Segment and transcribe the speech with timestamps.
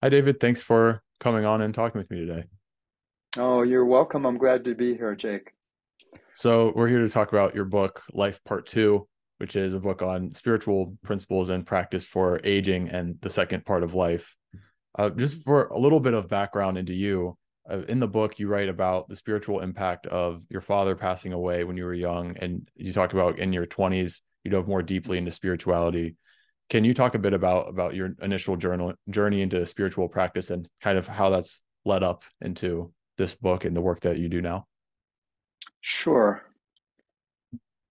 [0.00, 0.38] Hi, David.
[0.38, 2.44] Thanks for coming on and talking with me today.
[3.36, 4.26] Oh, you're welcome.
[4.26, 5.50] I'm glad to be here, Jake.
[6.32, 9.08] So, we're here to talk about your book, Life Part Two,
[9.38, 13.82] which is a book on spiritual principles and practice for aging and the second part
[13.82, 14.36] of life.
[14.96, 17.36] Uh, just for a little bit of background into you,
[17.68, 21.64] uh, in the book, you write about the spiritual impact of your father passing away
[21.64, 22.36] when you were young.
[22.36, 26.14] And you talked about in your 20s, you dove more deeply into spirituality.
[26.70, 30.68] Can you talk a bit about about your initial journal journey into spiritual practice and
[30.82, 34.42] kind of how that's led up into this book and the work that you do
[34.42, 34.66] now?
[35.80, 36.42] Sure.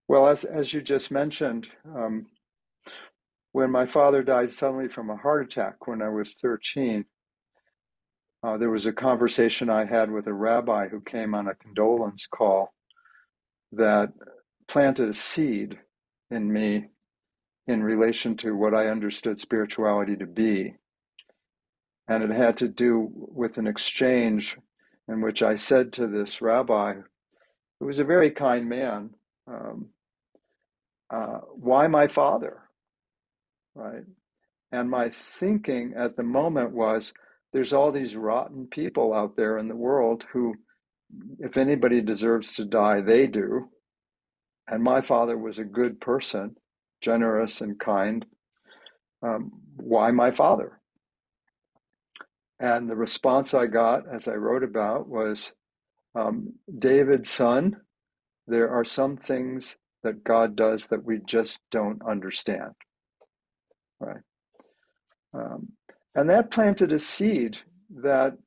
[0.08, 2.28] Well, as as you just mentioned, um,
[3.52, 7.04] when my father died suddenly from a heart attack when I was 13,
[8.44, 12.28] uh, there was a conversation I had with a rabbi who came on a condolence
[12.28, 12.74] call
[13.72, 14.14] that
[14.68, 15.80] planted a seed
[16.30, 16.90] in me
[17.68, 20.76] in relation to what I understood spirituality to be.
[22.08, 24.58] And it had to do with an exchange
[25.10, 26.96] in which I said to this rabbi,
[27.80, 29.12] who was a very kind man,
[29.48, 29.88] um,
[31.14, 32.62] uh, why my father?
[33.76, 34.04] Right.
[34.72, 37.14] And my thinking at the moment was
[37.54, 40.56] there's all these rotten people out there in the world who,
[41.40, 43.70] if anybody deserves to die, they do.
[44.68, 46.56] And my father was a good person
[47.02, 48.26] generous and kind.
[49.24, 50.80] Um, why my father?
[52.60, 55.52] And the response I got, as I wrote about, was
[56.16, 57.78] um, David's son,
[58.48, 62.72] there are some things that God does that we just don't understand.
[64.00, 64.22] Right.
[65.34, 65.74] Um,
[66.16, 67.60] and that planted a seed
[68.02, 68.38] that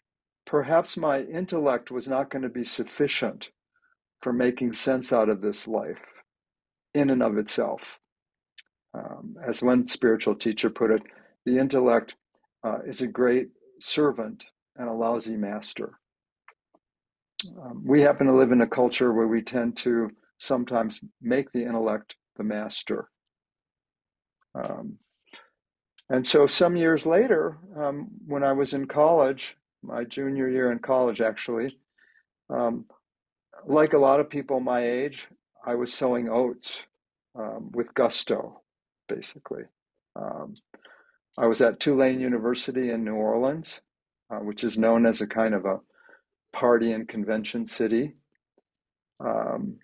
[0.47, 3.51] perhaps my intellect was not going to be sufficient
[4.23, 6.03] for making sense out of this life
[6.95, 7.81] in and of itself.
[8.93, 11.03] Um, as one spiritual teacher put it,
[11.47, 12.17] the intellect
[12.65, 13.49] uh, is a great
[13.81, 14.45] servant
[14.77, 15.99] and a lousy master.
[17.63, 21.63] Um, we happen to live in a culture where we tend to sometimes make the
[21.63, 23.09] intellect the master.
[24.55, 24.99] Um,
[26.09, 30.81] and so, some years later, um, when I was in college, my junior year in
[30.81, 31.79] college actually,
[32.51, 32.87] um,
[33.65, 35.29] like a lot of people my age,
[35.65, 36.83] I was sowing oats
[37.39, 38.60] um, with gusto
[39.15, 39.65] basically.
[40.17, 40.55] Um,
[41.39, 43.81] I was at Tulane University in New Orleans,
[44.31, 45.81] uh, which is known as a kind of a
[46.53, 48.15] party and convention city.
[49.25, 49.79] Um,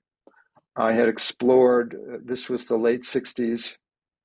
[0.77, 3.77] I had explored, uh, this was the late 60s,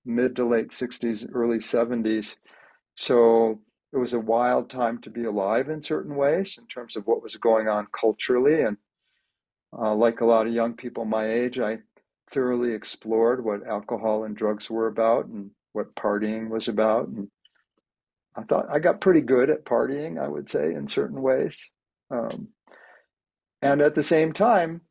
[0.06, 2.36] mid to late 60s, early 70s.
[2.96, 3.62] So
[3.94, 7.24] it was a wild time to be alive in certain ways in terms of what
[7.24, 8.64] was going on culturally.
[8.64, 8.78] And
[9.78, 11.80] uh, like a lot of young people my age, I
[12.32, 17.08] thoroughly explored what alcohol and drugs were about and what partying was about.
[17.08, 17.30] And
[18.36, 21.64] I thought I got pretty good at partying, I would say, in certain ways.
[22.10, 22.50] Um,
[23.62, 24.82] and at the same time,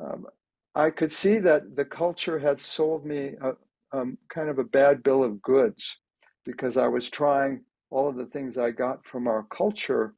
[0.00, 0.26] um,
[0.74, 3.52] I could see that the culture had sold me a,
[3.96, 5.98] um, kind of a bad bill of goods
[6.44, 10.14] because I was trying all of the things I got from our culture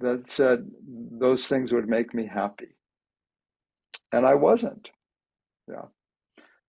[0.00, 2.76] that said those things would make me happy.
[4.10, 4.90] And I wasn't.
[5.68, 5.86] Yeah.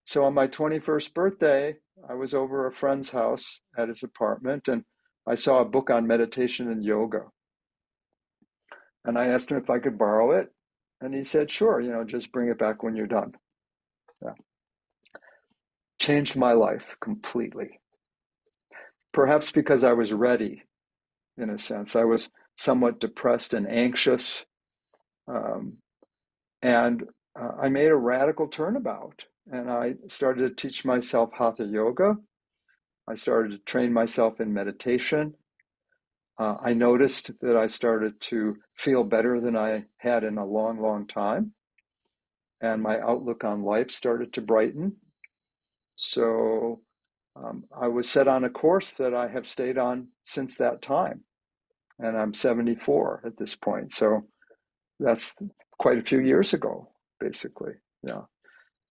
[0.03, 1.75] So on my 21st birthday,
[2.07, 4.83] I was over a friend's house at his apartment and
[5.27, 7.23] I saw a book on meditation and yoga.
[9.03, 10.49] And I asked him if I could borrow it.
[11.01, 13.33] And he said, sure, you know, just bring it back when you're done.
[14.23, 14.33] Yeah.
[15.99, 17.79] Changed my life completely.
[19.13, 20.63] Perhaps because I was ready,
[21.37, 21.95] in a sense.
[21.95, 24.45] I was somewhat depressed and anxious.
[25.27, 25.77] Um,
[26.61, 27.03] and
[27.39, 32.15] uh, I made a radical turnabout and I started to teach myself hatha yoga.
[33.07, 35.35] I started to train myself in meditation.
[36.39, 40.81] Uh, I noticed that I started to feel better than I had in a long,
[40.81, 41.51] long time.
[42.61, 44.95] And my outlook on life started to brighten.
[45.95, 46.81] So
[47.35, 51.21] um, I was set on a course that I have stayed on since that time.
[51.99, 53.93] And I'm 74 at this point.
[53.93, 54.25] So
[54.99, 55.35] that's
[55.77, 56.89] quite a few years ago
[57.19, 57.73] basically.
[58.03, 58.21] Yeah.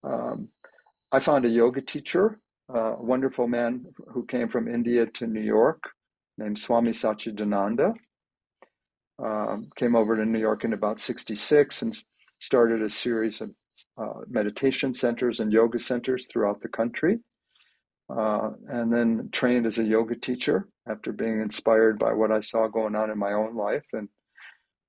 [0.03, 0.49] Um,
[1.11, 2.39] I found a yoga teacher,
[2.69, 5.83] a wonderful man who came from India to New York
[6.37, 7.93] named Swami Satchidananda.
[9.23, 11.97] Um, came over to New York in about 66 and
[12.39, 13.51] started a series of
[13.97, 17.19] uh, meditation centers and yoga centers throughout the country.
[18.09, 22.67] Uh, and then trained as a yoga teacher after being inspired by what I saw
[22.67, 24.09] going on in my own life and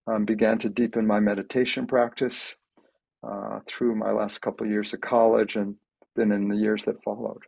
[0.07, 2.55] um, began to deepen my meditation practice
[3.29, 5.75] uh, through my last couple of years of college and
[6.15, 7.43] then in the years that followed.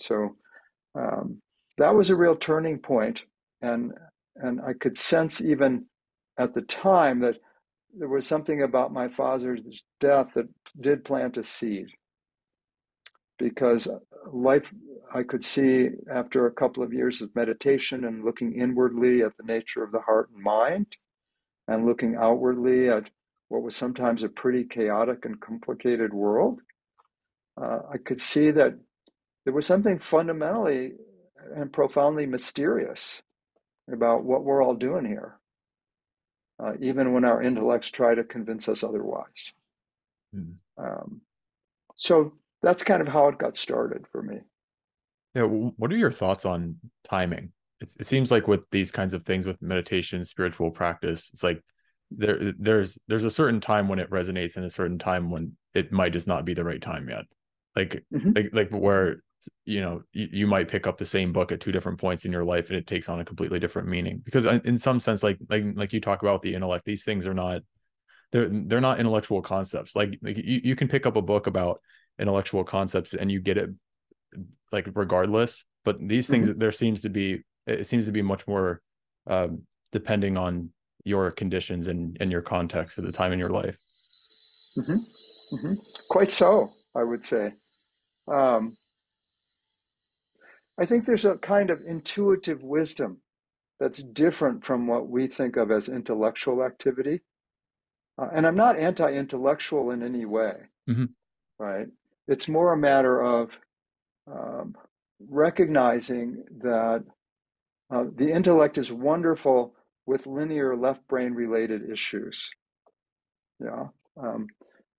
[0.00, 0.36] So
[0.94, 1.40] um,
[1.78, 2.80] that was a real turning.
[3.60, 3.92] And
[4.36, 5.86] and I could sense even
[6.38, 7.36] at the time that
[7.96, 10.48] there was something about my father's death that
[10.80, 11.86] did plant a seed
[13.38, 13.86] because
[14.32, 14.72] life
[15.14, 19.44] I could see after a couple of years of meditation and looking inwardly at the
[19.44, 20.86] nature of the heart and mind
[21.68, 23.10] and looking outwardly at
[23.52, 26.60] what was sometimes a pretty chaotic and complicated world,
[27.60, 28.78] uh, I could see that
[29.44, 30.92] there was something fundamentally
[31.54, 33.20] and profoundly mysterious
[33.92, 35.38] about what we're all doing here,
[36.64, 39.52] uh, even when our intellects try to convince us otherwise.
[40.34, 40.54] Mm.
[40.78, 41.20] Um,
[41.94, 42.32] so
[42.62, 44.38] that's kind of how it got started for me.
[45.34, 45.42] Yeah.
[45.42, 47.52] What are your thoughts on timing?
[47.80, 51.62] It's, it seems like with these kinds of things, with meditation, spiritual practice, it's like
[52.16, 55.92] there there's there's a certain time when it resonates and a certain time when it
[55.92, 57.24] might just not be the right time yet.
[57.76, 58.32] Like mm-hmm.
[58.34, 59.22] like like where
[59.64, 62.32] you know you, you, might pick up the same book at two different points in
[62.32, 65.36] your life and it takes on a completely different meaning because in some sense like
[65.48, 67.60] like like you talk about the intellect these things are not
[68.30, 71.80] they're they're not intellectual concepts like, like you, you can pick up a book about
[72.20, 73.70] intellectual concepts and you get it
[74.70, 76.58] like regardless but these things mm-hmm.
[76.60, 78.80] there seems to be it seems to be much more
[79.26, 80.70] um, depending on
[81.04, 83.76] your conditions and and your context at the time in your life
[84.78, 84.98] mm-hmm.
[85.54, 85.74] Mm-hmm.
[86.08, 87.52] quite so i would say
[88.32, 88.76] um,
[90.78, 93.20] i think there's a kind of intuitive wisdom
[93.80, 97.20] that's different from what we think of as intellectual activity
[98.20, 100.54] uh, and i'm not anti-intellectual in any way
[100.88, 101.06] mm-hmm.
[101.58, 101.88] right
[102.28, 103.50] it's more a matter of
[104.30, 104.74] um,
[105.28, 107.04] recognizing that
[107.92, 109.74] uh, the intellect is wonderful
[110.06, 112.50] with linear left brain related issues.
[113.60, 113.86] Yeah.
[114.20, 114.48] Um,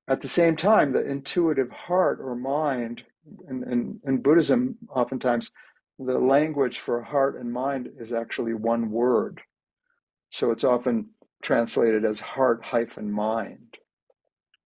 [0.07, 3.03] at the same time, the intuitive heart or mind,
[3.49, 5.51] in, in, in Buddhism, oftentimes
[5.99, 9.41] the language for heart and mind is actually one word.
[10.31, 11.09] So it's often
[11.43, 13.77] translated as heart hyphen mind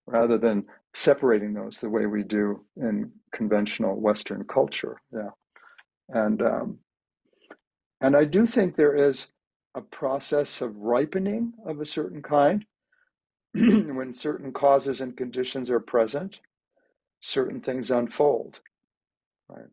[0.05, 4.97] rather than separating those the way we do in conventional Western culture.
[5.13, 5.29] Yeah,
[6.09, 6.79] and um,
[8.01, 9.27] and I do think there is
[9.77, 12.65] a process of ripening of a certain kind
[13.53, 16.39] when certain causes and conditions are present.
[17.21, 18.59] Certain things unfold.
[19.47, 19.67] Right.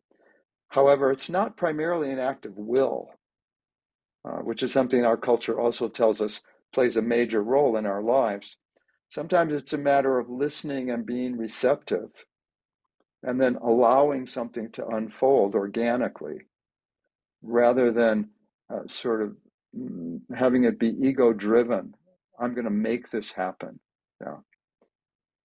[0.69, 3.09] However, it's not primarily an act of will,
[4.23, 6.41] uh, which is something our culture also tells us
[6.71, 8.57] plays a major role in our lives.
[9.09, 12.09] Sometimes it's a matter of listening and being receptive
[13.23, 16.41] and then allowing something to unfold organically
[17.41, 18.29] rather than
[18.71, 19.35] uh, sort of
[20.35, 21.93] having it be ego driven.
[22.39, 23.79] I'm going to make this happen.
[24.21, 24.37] Yeah.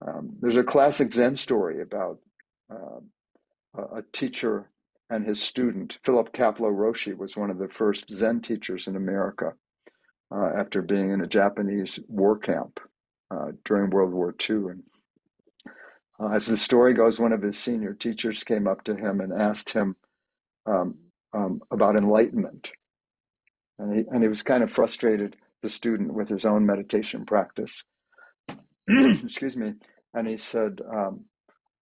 [0.07, 2.19] Um, there's a classic Zen story about
[2.73, 3.01] uh,
[3.77, 4.71] a teacher
[5.11, 5.99] and his student.
[6.05, 9.53] Philip Kapleau Roshi was one of the first Zen teachers in America
[10.35, 12.81] uh, after being in a Japanese war camp
[13.31, 14.57] uh, during World War II.
[14.57, 14.83] And
[16.21, 19.33] uh, as the story goes, one of his senior teachers came up to him and
[19.33, 19.97] asked him
[20.67, 20.97] um,
[21.33, 22.71] um, about enlightenment.
[23.81, 27.83] And he, and he was kind of frustrated, the student, with his own meditation practice.
[28.89, 29.75] Excuse me.
[30.13, 31.25] And he said, um,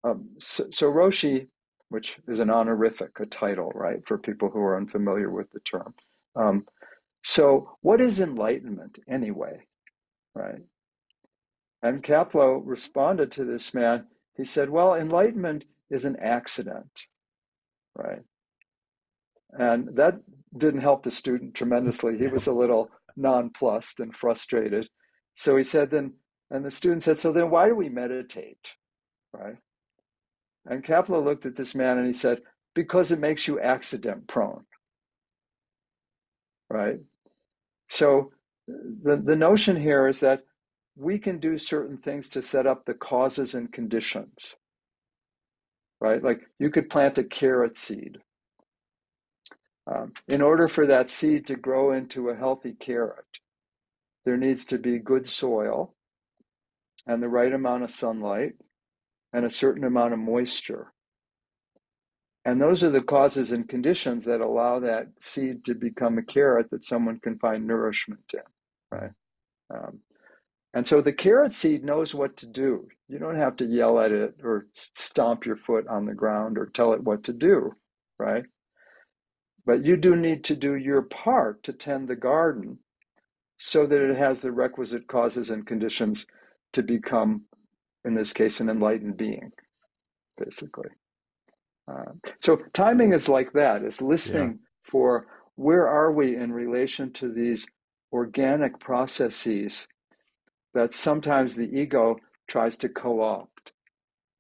[0.05, 1.49] um, so, so Roshi,
[1.89, 5.95] which is an honorific, a title, right, for people who are unfamiliar with the term.
[6.37, 6.67] Um,
[7.25, 9.65] so, what is enlightenment anyway,
[10.35, 10.63] right?
[11.83, 14.07] And Kapleau responded to this man.
[14.37, 16.91] He said, Well, enlightenment is an accident,
[17.97, 18.23] right?
[19.51, 20.21] And that
[20.57, 22.17] didn't help the student tremendously.
[22.19, 24.89] He was a little nonplussed and frustrated.
[25.35, 26.15] So he said, Then,
[26.51, 28.73] and the student said, So then why do we meditate,
[29.33, 29.57] right?
[30.67, 32.41] And Kapleau looked at this man and he said,
[32.75, 34.65] Because it makes you accident prone,
[36.71, 36.99] right?
[37.91, 38.33] So
[38.67, 40.43] the, the notion here is that
[40.97, 44.55] we can do certain things to set up the causes and conditions,
[46.01, 46.23] right?
[46.23, 48.19] Like you could plant a carrot seed.
[49.91, 53.25] Um, in order for that seed to grow into a healthy carrot,
[54.25, 55.95] there needs to be good soil
[57.07, 58.53] and the right amount of sunlight
[59.33, 60.93] and a certain amount of moisture.
[62.45, 66.71] And those are the causes and conditions that allow that seed to become a carrot
[66.71, 68.41] that someone can find nourishment in,
[68.91, 69.11] right?
[69.73, 70.01] Um,
[70.75, 72.89] and so the carrot seed knows what to do.
[73.09, 76.67] You don't have to yell at it or stomp your foot on the ground or
[76.67, 77.73] tell it what to do,
[78.19, 78.45] right?
[79.69, 82.79] But you do need to do your part to tend the garden
[83.59, 86.25] so that it has the requisite causes and conditions
[86.73, 87.43] to become,
[88.03, 89.53] in this case, an enlightened being,
[90.39, 90.89] basically.
[91.87, 94.91] Uh, so timing is like that, is listening yeah.
[94.91, 97.67] for where are we in relation to these
[98.11, 99.87] organic processes
[100.73, 102.17] that sometimes the ego
[102.49, 103.73] tries to co opt,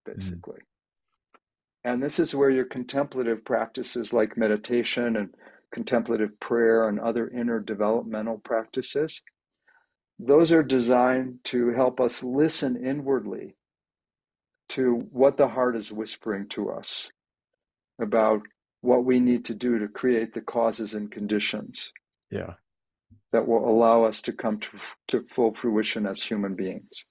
[0.09, 0.19] mm-hmm.
[0.19, 0.61] basically?
[1.85, 5.31] And this is where your contemplative practices like meditation and
[5.73, 9.21] contemplative prayer and other inner developmental practices,
[10.19, 13.57] those are designed to help us listen inwardly
[14.71, 17.09] to what the heart is whispering to us
[18.01, 18.43] about
[18.81, 21.91] what we need to do to create the causes and conditions.
[22.31, 22.55] Yeah.
[23.33, 24.69] That will allow us to come to,
[25.09, 27.05] to full fruition as human beings.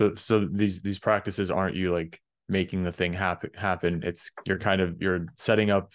[0.00, 4.02] So, so these these practices aren't you like making the thing happen happen.
[4.04, 5.92] It's you're kind of you're setting up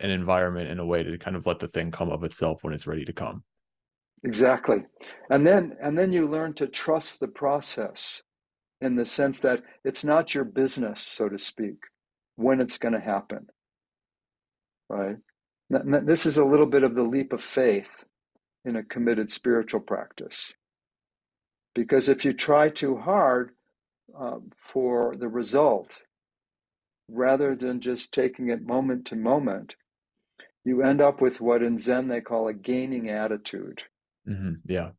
[0.00, 2.72] an environment in a way to kind of let the thing come of itself when
[2.72, 3.42] it's ready to come.
[4.24, 4.78] Exactly.
[5.30, 8.22] And then and then you learn to trust the process
[8.80, 11.76] in the sense that it's not your business, so to speak,
[12.36, 13.46] when it's going to happen.
[14.88, 15.16] Right?
[15.70, 18.04] This is a little bit of the leap of faith
[18.64, 20.52] in a committed spiritual practice.
[21.74, 23.52] Because if you try too hard
[24.18, 24.38] uh,
[24.72, 25.98] for the result,
[27.08, 29.74] rather than just taking it moment to moment,
[30.64, 33.82] you end up with what in Zen they call a gaining attitude.
[34.28, 34.54] Mm-hmm.
[34.66, 34.90] Yeah.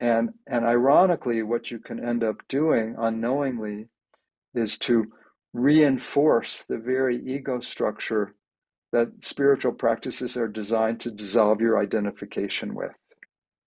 [0.00, 3.88] And and ironically, what you can end up doing unknowingly
[4.54, 5.12] is to
[5.52, 8.34] reinforce the very ego structure
[8.92, 12.92] that spiritual practices are designed to dissolve your identification with.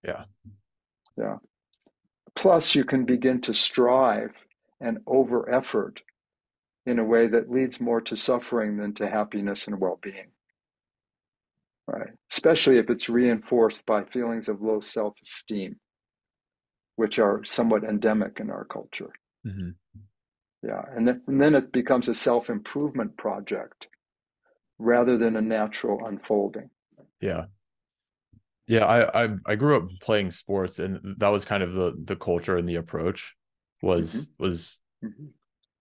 [0.02, 0.24] Yeah.
[1.16, 1.36] Yeah.
[2.34, 4.32] Plus, you can begin to strive
[4.82, 6.02] and over effort
[6.84, 10.32] in a way that leads more to suffering than to happiness and well being.
[11.86, 12.10] Right.
[12.30, 15.76] Especially if it's reinforced by feelings of low self esteem,
[16.96, 19.12] which are somewhat endemic in our culture.
[19.46, 19.70] Mm-hmm.
[20.64, 20.82] Yeah.
[20.94, 23.88] And, th- and then it becomes a self improvement project
[24.78, 26.70] rather than a natural unfolding.
[27.20, 27.46] Yeah.
[28.68, 32.16] Yeah, I, I I grew up playing sports and that was kind of the the
[32.16, 33.34] culture and the approach
[33.82, 34.44] was mm-hmm.
[34.44, 35.26] was mm-hmm.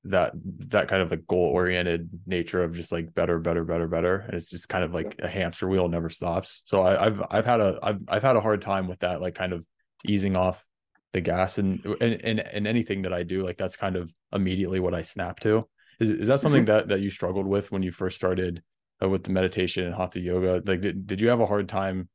[0.06, 0.34] that
[0.70, 4.34] that kind of like goal oriented nature of just like better better better better and
[4.34, 6.64] it's just kind of like a hamster wheel never stops.
[6.66, 9.36] So I, have i've had a I've, I've had a hard time with that like
[9.36, 9.64] kind of
[10.06, 10.66] easing off
[11.14, 14.80] the gas and and and, and anything that i do like that's kind of immediately
[14.80, 15.68] what i snap to.
[16.00, 16.78] Is, is that something mm-hmm.
[16.78, 18.64] that that you struggled with when you first started
[19.04, 20.62] uh, with the meditation and hatha yoga?
[20.66, 22.10] Like did, did you have a hard time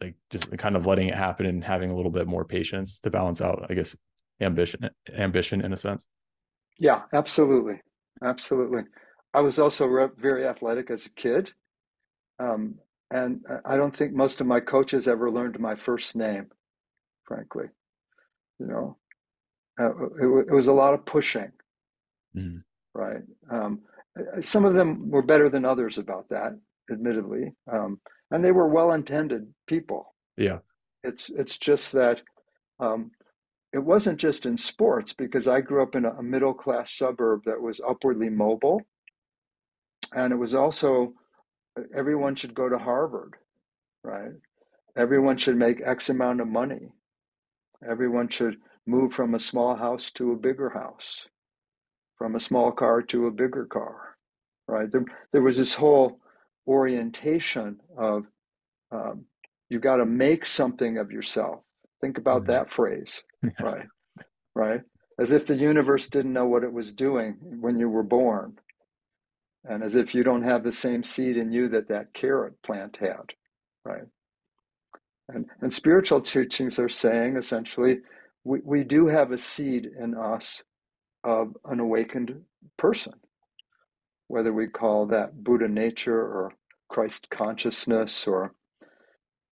[0.00, 3.10] like just kind of letting it happen and having a little bit more patience to
[3.10, 3.96] balance out i guess
[4.40, 4.80] ambition
[5.16, 6.06] ambition in a sense
[6.78, 7.80] yeah, absolutely.
[8.22, 8.82] Absolutely.
[9.34, 11.52] I was also re- very athletic as a kid.
[12.38, 12.76] Um,
[13.10, 16.46] and I don't think most of my coaches ever learned my first name,
[17.24, 17.66] frankly.
[18.58, 18.96] You know,
[19.80, 19.90] uh,
[20.20, 21.50] it, it, was a lot of pushing,
[22.36, 22.62] mm.
[22.94, 23.22] right?
[23.50, 23.80] Um,
[24.40, 26.58] some of them were better than others about that,
[26.90, 30.14] admittedly, um, and they were well-intended people.
[30.36, 30.58] Yeah,
[31.04, 32.20] it's it's just that
[32.80, 33.12] um,
[33.72, 37.60] it wasn't just in sports because I grew up in a, middle class suburb that
[37.60, 38.82] was upwardly mobile.
[40.14, 41.12] And it was also
[41.94, 43.34] everyone should go to Harvard,
[44.02, 44.32] right?
[44.96, 46.92] Everyone should make X amount of money.
[47.88, 48.56] Everyone should
[48.86, 51.26] move from a small house to a bigger house,
[52.16, 54.16] from a small car to a bigger car,
[54.66, 54.90] right?
[54.90, 56.20] There, there was this whole
[56.66, 58.24] orientation of
[58.90, 59.26] um,
[59.68, 61.60] you got to make something of yourself.
[62.00, 62.52] Think about mm-hmm.
[62.52, 63.22] that phrase
[63.60, 63.86] right?
[64.54, 64.80] Right?
[65.18, 68.58] As if the universe didn't know what it was doing when you were born.
[69.64, 72.98] And as if you don't have the same seed in you that that carrot plant
[72.98, 73.34] had,
[73.84, 74.04] right?
[75.28, 77.98] And, and spiritual teachings are saying essentially,
[78.44, 80.62] we, we do have a seed in us
[81.24, 82.42] of an awakened
[82.78, 83.14] person,
[84.28, 86.52] whether we call that Buddha nature or
[86.88, 88.54] Christ consciousness or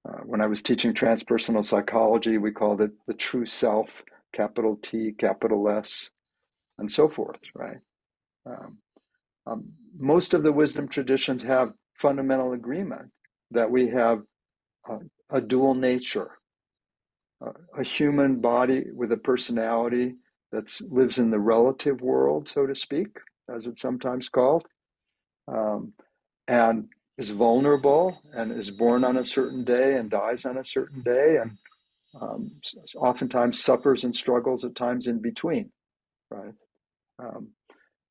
[0.07, 3.89] uh, when I was teaching transpersonal psychology, we called it the true self,
[4.33, 6.11] capital T, capital S,
[6.79, 7.79] and so forth, right?
[8.47, 8.79] Um,
[9.47, 9.65] um,
[9.99, 13.11] most of the wisdom traditions have fundamental agreement
[13.51, 14.23] that we have
[15.31, 16.31] a dual nature,
[17.77, 20.15] a human body with a personality
[20.53, 23.09] that lives in the relative world, so to speak,
[23.55, 24.67] as it's sometimes called,
[25.49, 25.93] um,
[26.49, 31.03] and is vulnerable and is born on a certain day and dies on a certain
[31.03, 31.57] day and
[32.21, 32.51] um,
[32.97, 35.71] oftentimes suffers and struggles at times in between,
[36.31, 36.55] right?
[37.19, 37.49] Um,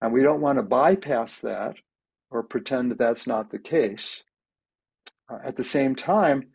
[0.01, 1.75] and we don't want to bypass that
[2.29, 4.23] or pretend that that's not the case.
[5.29, 6.47] Uh, at the same time,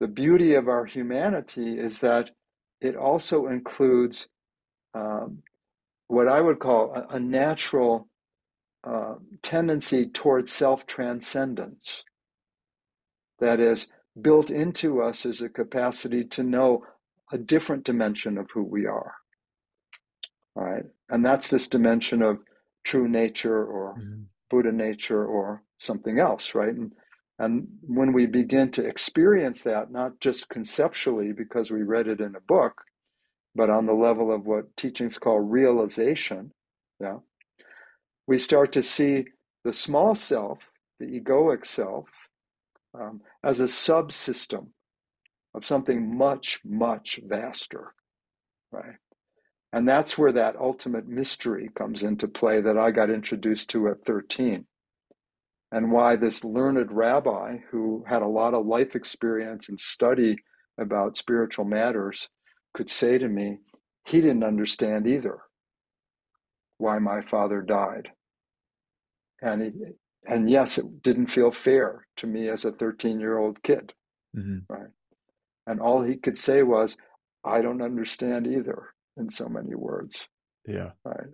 [0.00, 2.30] the beauty of our humanity is that
[2.80, 4.26] it also includes
[4.94, 5.38] um,
[6.08, 8.08] what I would call a, a natural
[8.86, 12.02] uh, tendency towards self transcendence.
[13.40, 13.86] That is,
[14.20, 16.84] built into us is a capacity to know
[17.32, 19.14] a different dimension of who we are.
[20.56, 20.84] All right.
[21.08, 22.38] And that's this dimension of
[22.84, 24.22] true nature or mm-hmm.
[24.50, 26.74] Buddha nature or something else, right?
[26.74, 26.92] And,
[27.38, 32.36] and when we begin to experience that, not just conceptually because we read it in
[32.36, 32.82] a book,
[33.56, 36.52] but on the level of what teachings call realization,
[37.00, 37.18] yeah,
[38.26, 39.26] we start to see
[39.64, 40.58] the small self,
[40.98, 42.06] the egoic self,
[42.98, 44.68] um, as a subsystem
[45.54, 47.94] of something much, much vaster,
[48.72, 48.96] right?
[49.72, 54.04] And that's where that ultimate mystery comes into play that I got introduced to at
[54.04, 54.66] 13.
[55.72, 60.36] And why this learned rabbi who had a lot of life experience and study
[60.78, 62.28] about spiritual matters
[62.74, 63.58] could say to me,
[64.06, 65.40] he didn't understand either
[66.78, 68.10] why my father died.
[69.40, 69.70] And he,
[70.26, 73.92] and yes, it didn't feel fair to me as a 13 year old kid.
[74.36, 74.58] Mm-hmm.
[74.68, 74.90] Right.
[75.66, 76.96] And all he could say was,
[77.44, 80.26] I don't understand either, in so many words.
[80.66, 80.90] Yeah.
[81.04, 81.28] Right.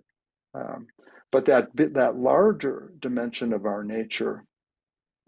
[0.53, 0.87] Um,
[1.31, 4.43] but that bit, that larger dimension of our nature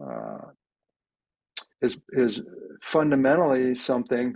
[0.04, 0.50] uh,
[1.80, 2.40] is is
[2.82, 4.34] fundamentally something,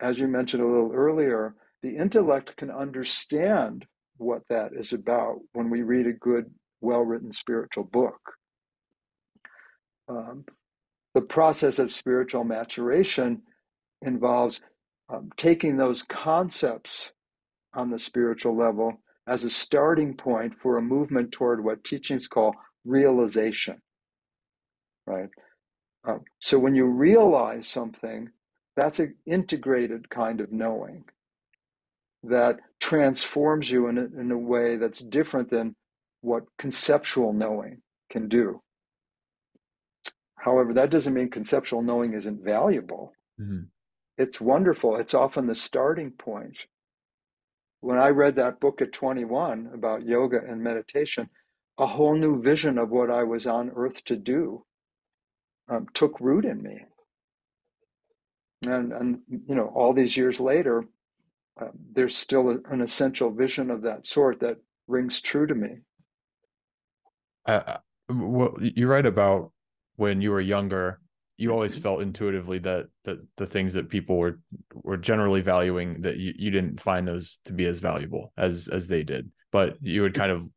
[0.00, 1.54] as you mentioned a little earlier.
[1.82, 3.86] The intellect can understand
[4.18, 8.18] what that is about when we read a good, well written spiritual book.
[10.08, 10.44] Um,
[11.14, 13.42] the process of spiritual maturation
[14.02, 14.60] involves
[15.08, 17.10] um, taking those concepts
[17.74, 22.54] on the spiritual level as a starting point for a movement toward what teachings call
[22.84, 23.80] realization.
[25.06, 25.28] Right?
[26.06, 28.30] Um, so when you realize something,
[28.76, 31.04] that's an integrated kind of knowing
[32.28, 35.74] that transforms you in a, in a way that's different than
[36.20, 38.60] what conceptual knowing can do.
[40.36, 43.12] However, that doesn't mean conceptual knowing isn't valuable.
[43.40, 43.64] Mm-hmm.
[44.18, 44.96] It's wonderful.
[44.96, 46.56] It's often the starting point.
[47.80, 51.28] When I read that book at 21 about yoga and meditation,
[51.78, 54.64] a whole new vision of what I was on earth to do
[55.68, 56.80] um, took root in me.
[58.66, 60.84] And, and, you know, all these years later,
[61.60, 65.68] uh, there's still a, an essential vision of that sort that rings true to me.
[67.46, 69.52] Uh, well, you write about
[69.96, 71.00] when you were younger,
[71.36, 71.82] you always mm-hmm.
[71.82, 74.40] felt intuitively that that the things that people were
[74.74, 78.88] were generally valuing that you, you didn't find those to be as valuable as as
[78.88, 79.30] they did.
[79.52, 80.48] But you had kind of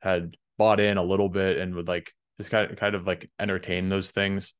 [0.00, 3.30] had bought in a little bit and would like just kind of kind of like
[3.38, 4.54] entertain those things.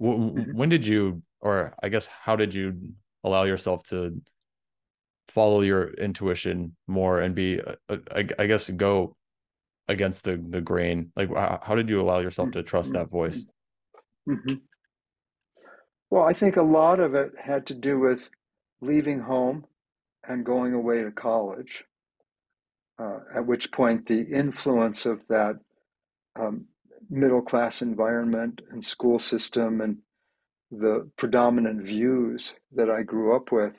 [0.00, 0.56] Mm-hmm.
[0.56, 2.92] When did you, or I guess, how did you
[3.24, 4.20] allow yourself to
[5.28, 9.14] follow your intuition more and be, uh, uh, I, I guess, go
[9.88, 11.12] against the the grain?
[11.16, 13.44] Like, how did you allow yourself to trust that voice?
[14.28, 14.54] Mm-hmm.
[16.10, 18.28] Well, I think a lot of it had to do with
[18.80, 19.66] leaving home
[20.26, 21.84] and going away to college,
[22.98, 25.56] uh, at which point the influence of that
[26.38, 26.66] um,
[27.10, 29.98] middle class environment and school system and
[30.70, 33.72] the predominant views that I grew up with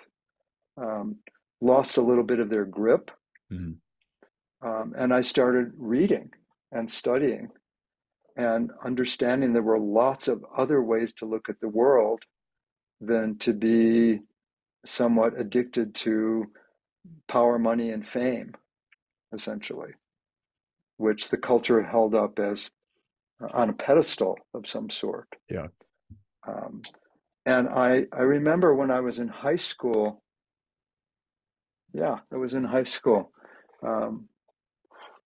[0.77, 1.17] um,
[1.61, 3.11] lost a little bit of their grip.
[3.51, 4.67] Mm-hmm.
[4.67, 6.31] Um, and I started reading
[6.71, 7.49] and studying
[8.39, 12.23] and understanding there were lots of other ways to look at the world
[13.01, 14.21] than to be
[14.85, 16.45] somewhat addicted to
[17.27, 18.53] power, money, and fame,
[19.33, 19.91] essentially,
[20.95, 22.69] which the culture held up as
[23.43, 25.27] uh, on a pedestal of some sort.
[25.49, 25.67] Yeah.
[26.47, 26.81] Um,
[27.45, 30.23] and I, I remember when I was in high school,
[31.93, 33.31] yeah, it was in high school.
[33.85, 34.27] Um,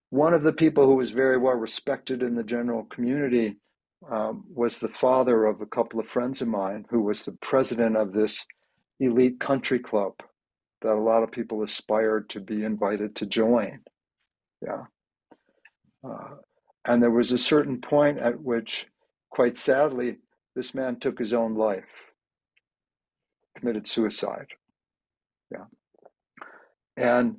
[0.09, 3.57] one of the people who was very well respected in the general community
[4.11, 7.97] um, was the father of a couple of friends of mine who was the president
[7.97, 8.45] of this
[8.99, 10.13] elite country club
[10.81, 13.79] that a lot of people aspired to be invited to join.
[14.61, 14.83] Yeah.
[16.07, 16.35] Uh,
[16.85, 18.85] and there was a certain point at which,
[19.29, 20.17] quite sadly,
[20.55, 21.89] this man took his own life,
[23.57, 24.47] committed suicide.
[25.49, 25.65] Yeah.
[26.97, 27.37] And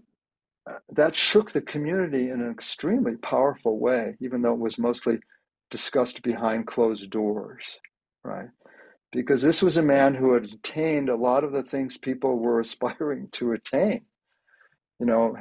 [0.69, 5.19] uh, that shook the community in an extremely powerful way, even though it was mostly
[5.71, 7.65] discussed behind closed doors,
[8.23, 8.49] right?
[9.13, 12.61] Because this was a man who had attained a lot of the things people were
[12.67, 14.03] aspiring to attain.
[15.01, 15.37] You know,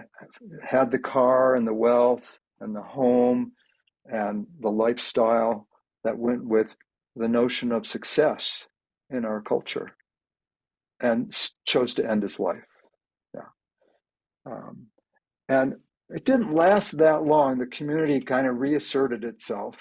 [0.64, 3.54] had the car and the wealth and the home
[4.06, 5.68] and the lifestyle
[6.04, 6.76] that went with
[7.16, 8.68] the notion of success
[9.10, 9.96] in our culture
[11.00, 11.34] and
[11.66, 12.64] chose to end his life.
[14.46, 14.88] Um,
[15.48, 15.76] and
[16.10, 17.58] it didn't last that long.
[17.58, 19.76] The community kind of reasserted itself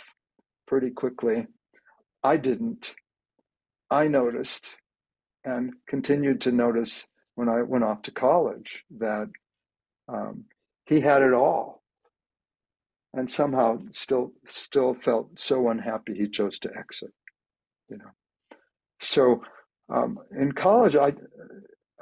[0.66, 1.46] pretty quickly.
[2.22, 2.94] I didn't.
[3.90, 4.70] I noticed
[5.44, 9.29] and continued to notice when I went off to college that
[10.09, 10.44] um,
[10.87, 11.83] he had it all,
[13.12, 17.12] and somehow still still felt so unhappy he chose to exit.
[17.88, 18.57] You know,
[19.01, 19.42] so
[19.92, 21.12] um, in college I,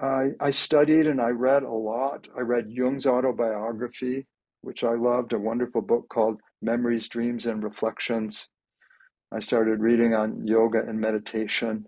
[0.01, 2.29] I I studied and I read a lot.
[2.37, 4.27] I read Jung's autobiography,
[4.63, 8.49] which I loved, a wonderful book called Memories, Dreams, and Reflections.
[9.33, 11.87] I started reading on yoga and meditation.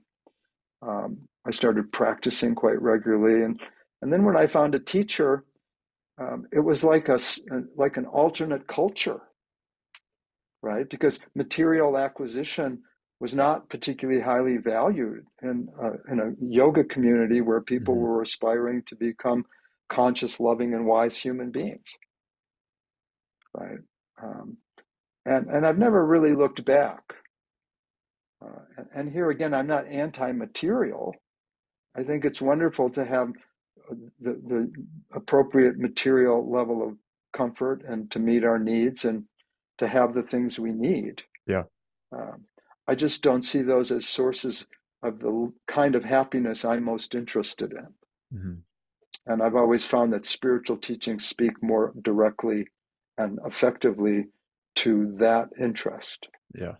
[0.82, 3.60] Um, I started practicing quite regularly, and
[4.02, 5.44] and then when I found a teacher,
[6.18, 7.18] um, it was like a
[7.76, 9.20] like an alternate culture,
[10.62, 10.88] right?
[10.88, 12.82] Because material acquisition
[13.22, 18.02] was not particularly highly valued in uh, in a yoga community where people mm-hmm.
[18.02, 19.44] were aspiring to become
[19.88, 21.86] conscious, loving, and wise human beings,
[23.54, 23.78] right?
[24.20, 24.56] Um,
[25.24, 27.00] and and I've never really looked back.
[28.44, 31.14] Uh, and, and here again, I'm not anti-material.
[31.96, 33.28] I think it's wonderful to have
[33.88, 34.72] uh, the, the
[35.14, 36.96] appropriate material level of
[37.32, 39.26] comfort and to meet our needs and
[39.78, 41.22] to have the things we need.
[41.46, 41.64] Yeah.
[42.10, 42.46] Um,
[42.86, 44.66] I just don't see those as sources
[45.02, 48.38] of the kind of happiness I'm most interested in.
[48.38, 48.54] Mm-hmm.
[49.26, 52.66] And I've always found that spiritual teachings speak more directly
[53.18, 54.26] and effectively
[54.76, 56.28] to that interest.
[56.54, 56.74] Yeah.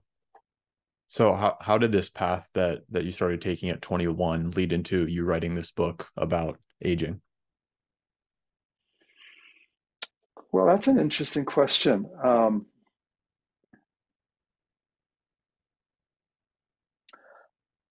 [1.09, 5.07] So how how did this path that that you started taking at 21 lead into
[5.07, 7.21] you writing this book about aging?
[10.53, 12.07] Well, that's an interesting question.
[12.25, 12.67] Um,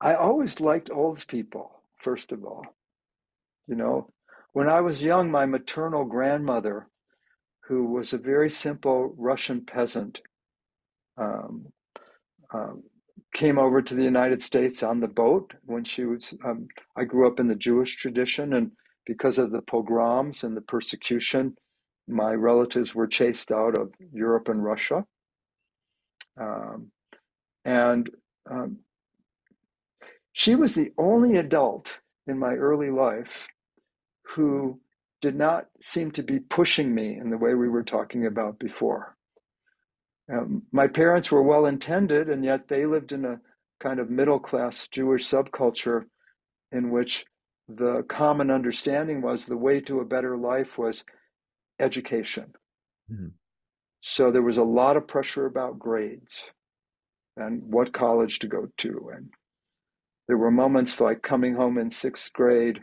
[0.01, 2.65] I always liked old people, first of all.
[3.67, 4.09] You know,
[4.53, 6.87] when I was young, my maternal grandmother,
[7.67, 10.21] who was a very simple Russian peasant,
[11.17, 11.67] um,
[12.51, 12.83] um,
[13.33, 16.33] came over to the United States on the boat when she was.
[16.43, 18.71] Um, I grew up in the Jewish tradition, and
[19.05, 21.55] because of the pogroms and the persecution,
[22.07, 25.05] my relatives were chased out of Europe and Russia.
[26.39, 26.91] Um,
[27.63, 28.09] and
[28.49, 28.79] um,
[30.33, 33.47] she was the only adult in my early life
[34.35, 34.79] who
[35.21, 39.15] did not seem to be pushing me in the way we were talking about before.
[40.31, 43.39] Um, my parents were well intended, and yet they lived in a
[43.79, 46.05] kind of middle class Jewish subculture
[46.71, 47.25] in which
[47.67, 51.03] the common understanding was the way to a better life was
[51.79, 52.53] education.
[53.11, 53.27] Mm-hmm.
[54.01, 56.41] So there was a lot of pressure about grades
[57.37, 59.11] and what college to go to.
[59.15, 59.29] And
[60.31, 62.79] there were moments like coming home in sixth grade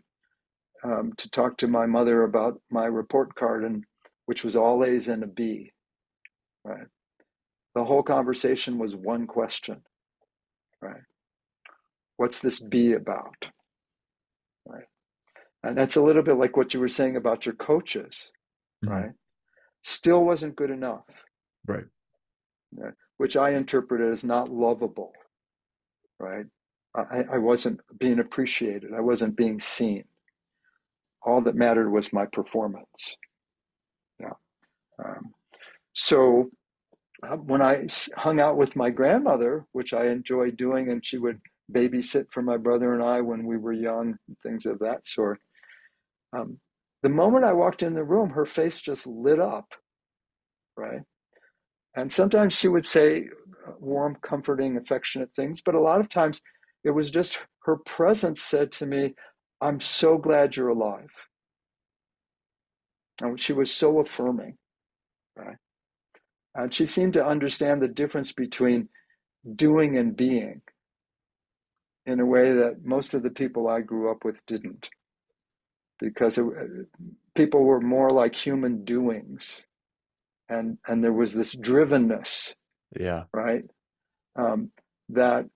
[0.85, 3.85] um, to talk to my mother about my report card, and
[4.27, 5.73] which was all A's and a B.
[6.63, 6.89] Right.
[7.75, 9.81] The whole conversation was one question.
[10.83, 11.01] Right.
[12.19, 13.47] What's this B about?
[14.67, 14.85] Right.
[15.63, 18.15] And that's a little bit like what you were saying about your coaches.
[18.85, 18.95] Mm-hmm.
[18.95, 19.13] Right.
[19.83, 21.07] Still wasn't good enough.
[21.67, 21.87] Right.
[22.77, 22.93] right.
[23.17, 25.13] Which I interpreted as not lovable.
[26.21, 26.45] Right.
[26.94, 28.92] I, I wasn't being appreciated.
[28.94, 30.05] I wasn't being seen.
[31.22, 32.88] All that mattered was my performance.
[34.20, 34.33] Yeah.
[35.05, 35.35] Um,
[35.92, 36.51] so
[37.27, 41.40] uh, when I hung out with my grandmother, which I enjoyed doing, and she would
[41.72, 45.40] babysit for my brother and I when we were young, things of that sort.
[46.33, 46.59] Um,
[47.03, 49.68] the moment I walked in the room, her face just lit up,
[50.77, 51.03] right?
[51.94, 53.29] And sometimes she would say
[53.79, 56.40] warm, comforting, affectionate things, but a lot of times
[56.85, 59.14] it was just her presence said to me,
[59.61, 61.11] I'm so glad you're alive.
[63.21, 64.57] And she was so affirming,
[65.37, 65.57] right?
[66.55, 68.88] And she seemed to understand the difference between
[69.57, 70.62] doing and being
[72.07, 74.88] in a way that most of the people I grew up with didn't.
[76.01, 76.45] Because it,
[77.35, 79.62] people were more like human doings.
[80.49, 82.55] And, and there was this drivenness.
[82.99, 83.25] Yeah.
[83.35, 83.64] Right.
[84.37, 84.71] Um,
[85.11, 85.47] that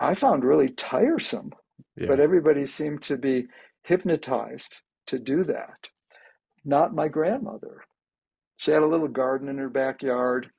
[0.00, 1.52] I found really tiresome.
[1.96, 2.06] Yeah.
[2.08, 3.46] But everybody seemed to be
[3.82, 5.88] hypnotized to do that.
[6.64, 7.82] Not my grandmother.
[8.56, 10.50] She had a little garden in her backyard.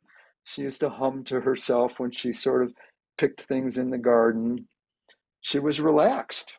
[0.43, 2.73] She used to hum to herself when she sort of
[3.17, 4.67] picked things in the garden.
[5.41, 6.53] She was relaxed.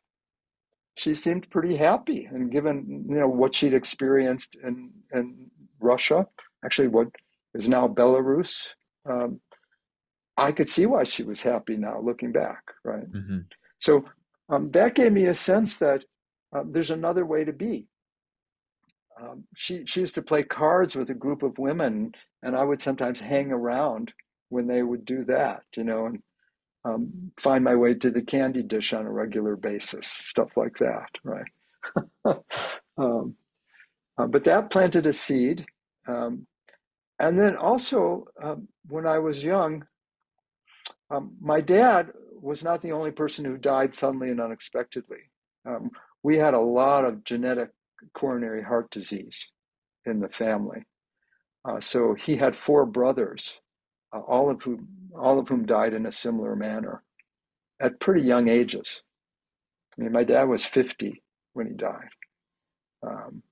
[0.97, 6.27] She seemed pretty happy, and given you know what she'd experienced in in Russia,
[6.64, 7.09] actually what
[7.55, 8.68] is now Belarus,
[9.09, 9.40] um,
[10.42, 13.11] I could see why she was happy now, looking back, right?
[13.11, 13.38] Mm-hmm.
[13.78, 14.05] So
[14.48, 16.05] um, that gave me a sense that
[16.52, 17.87] um, there's another way to be.
[19.20, 22.81] Um, she she used to play cards with a group of women, and I would
[22.81, 24.12] sometimes hang around
[24.48, 26.07] when they would do that, you know.
[26.07, 26.22] And
[26.85, 31.09] um, find my way to the candy dish on a regular basis, stuff like that,
[31.22, 31.46] right?
[32.98, 33.37] um,
[34.18, 35.64] uh, but that planted a seed.
[36.09, 36.46] Um,
[37.20, 39.85] and then also, um, when I was young,
[41.12, 42.09] um, my dad
[42.40, 45.18] was not the only person who died suddenly and unexpectedly.
[45.66, 45.90] Um,
[46.22, 47.70] we had a lot of genetic
[48.14, 49.48] coronary heart disease
[50.07, 50.85] in the family.
[51.64, 53.61] Uh, so he had four brothers,
[54.12, 57.05] uh, all of whom all of whom died in a similar manner
[57.81, 59.03] at pretty young ages.
[59.96, 61.22] I mean, my dad was 50
[61.53, 62.09] when he died.
[63.07, 63.42] Um,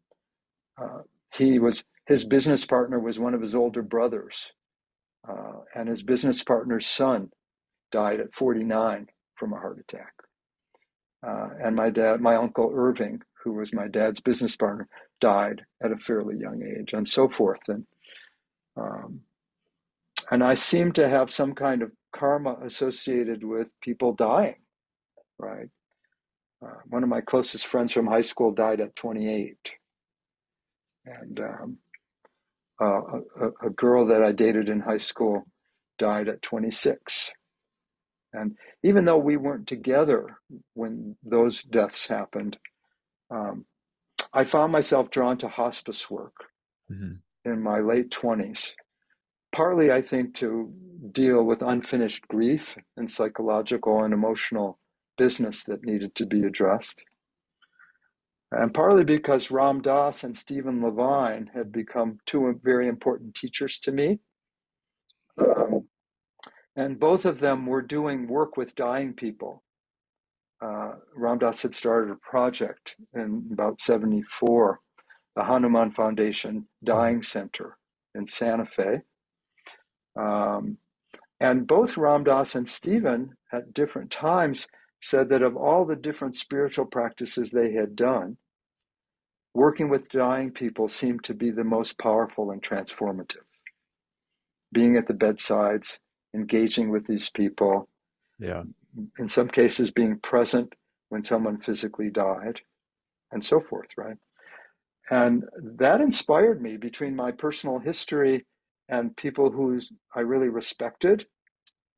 [0.80, 1.02] uh,
[1.34, 4.50] he was his business partner was one of his older brothers,
[5.28, 7.30] uh, and his business partner's son
[7.90, 10.12] died at 49 from a heart attack.
[11.26, 14.88] Uh, and my dad, my uncle Irving, who was my dad's business partner,
[15.20, 17.60] died at a fairly young age, and so forth.
[17.68, 17.86] And
[18.76, 19.20] um,
[20.30, 24.56] and I seem to have some kind of karma associated with people dying,
[25.38, 25.68] right?
[26.64, 29.56] Uh, one of my closest friends from high school died at 28.
[31.06, 31.78] And um,
[32.80, 33.00] uh,
[33.40, 35.44] a, a, girl that I dated in high school
[35.98, 37.30] died at 26.
[38.32, 40.38] And even though we weren't together
[40.74, 42.58] when those deaths happened,
[43.30, 43.64] um,
[44.32, 46.34] I found myself drawn to hospice work
[46.90, 47.14] mm-hmm.
[47.50, 48.70] in my late 20s
[49.52, 50.72] partly, I think, to
[51.12, 54.78] deal with unfinished grief and psychological and emotional
[55.16, 57.00] business that needed to be addressed.
[58.52, 63.92] And partly because Ram Dass and Stephen Levine had become two very important teachers to
[63.92, 64.18] me.
[65.38, 65.79] Um,
[66.80, 69.62] and both of them were doing work with dying people.
[70.62, 74.80] Uh, Ram Dass had started a project in about 74,
[75.36, 77.76] the Hanuman Foundation Dying Center
[78.14, 79.02] in Santa Fe.
[80.18, 80.78] Um,
[81.38, 84.66] and both Ram Dass and Stephen, at different times,
[85.02, 88.38] said that of all the different spiritual practices they had done,
[89.52, 93.44] working with dying people seemed to be the most powerful and transformative.
[94.72, 95.98] Being at the bedsides,
[96.34, 97.88] engaging with these people,
[98.38, 98.62] yeah.
[99.18, 100.74] in some cases being present
[101.08, 102.60] when someone physically died,
[103.32, 104.16] and so forth, right?
[105.10, 105.44] And
[105.78, 108.46] that inspired me between my personal history
[108.88, 109.80] and people who
[110.14, 111.26] I really respected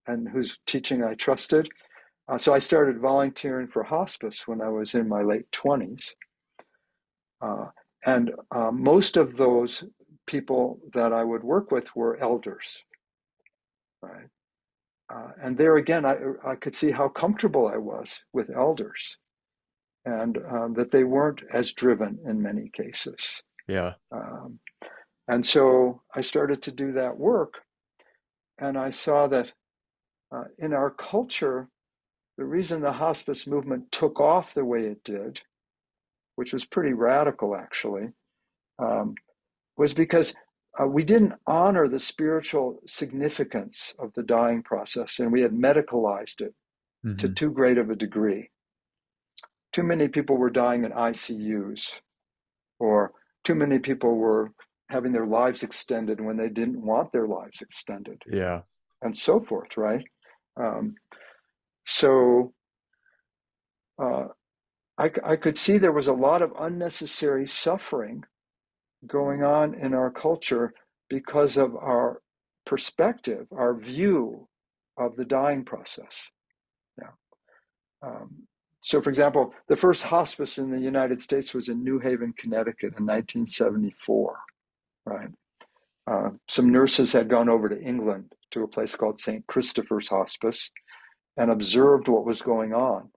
[0.07, 1.69] and whose teaching I trusted.
[2.29, 6.05] Uh, so I started volunteering for hospice when I was in my late 20s.
[7.41, 7.67] Uh,
[8.07, 9.85] and uh, most of those
[10.27, 12.79] people that I would work with were elders.
[14.03, 14.29] Right?
[15.13, 19.17] Uh, and there again, I, I could see how comfortable I was with elders
[20.05, 23.19] and um, that they weren't as driven in many cases.
[23.69, 23.95] Yeah.
[24.11, 24.59] Um,
[25.29, 27.55] and so I started to do that work.
[28.59, 29.53] And I saw that
[30.35, 31.69] uh, in our culture,
[32.39, 35.41] the reason the hospice movement took off the way it did,
[36.37, 38.09] which was pretty radical actually,
[38.79, 39.15] um,
[39.77, 40.35] was because
[40.81, 46.41] uh, we didn't honor the spiritual significance of the dying process and we had medicalized
[46.41, 46.55] it
[47.05, 47.17] mm-hmm.
[47.17, 48.51] to too great of a degree.
[49.73, 51.93] Too many people were dying in ICUs,
[52.79, 53.13] or
[53.45, 54.53] too many people were
[54.91, 58.21] having their lives extended when they didn't want their lives extended.
[58.27, 58.63] Yeah.
[59.01, 60.05] And so forth, right?
[60.61, 60.97] Um,
[61.87, 62.53] so
[64.01, 64.27] uh,
[64.99, 68.25] I, I could see there was a lot of unnecessary suffering
[69.07, 70.73] going on in our culture
[71.09, 72.21] because of our
[72.67, 74.49] perspective, our view
[74.97, 76.21] of the dying process.
[76.99, 77.11] Yeah.
[78.03, 78.47] Um,
[78.81, 82.95] so, for example, the first hospice in the United States was in New Haven, Connecticut
[82.99, 84.39] in 1974
[85.05, 85.29] right?
[86.07, 89.47] Uh, some nurses had gone over to England to a place called St.
[89.47, 90.71] Christopher's Hospice
[91.37, 93.11] and observed what was going on.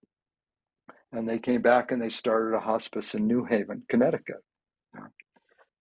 [1.12, 4.44] And they came back and they started a hospice in New Haven, Connecticut.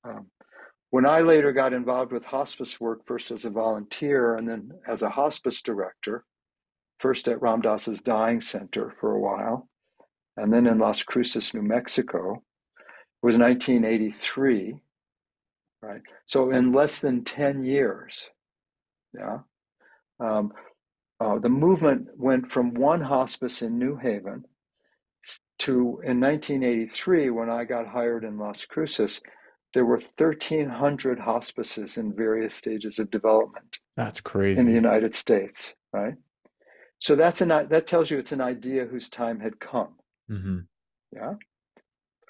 [0.05, 0.27] Um,
[0.91, 5.03] when I later got involved with hospice work, first as a volunteer and then as
[5.03, 6.25] a hospice director,
[7.01, 9.69] first at Ram Dass's Dying Center for a while,
[10.37, 12.43] and then in Las Cruces, New Mexico,
[12.79, 14.81] it was 1983
[15.85, 16.01] right?
[16.27, 18.19] So in less than 10 years,
[19.13, 19.39] yeah,
[20.21, 20.53] um,
[21.21, 24.45] uh, the movement went from one hospice in New Haven
[25.61, 29.21] to in 1983 when I got hired in Las Cruces,
[29.75, 33.79] there were 1,300 hospices in various stages of development.
[33.97, 36.15] That's crazy in the United States, right?
[37.01, 39.97] So that's an that tells you it's an idea whose time had come.
[40.31, 40.59] Mm-hmm.
[41.13, 41.35] Yeah.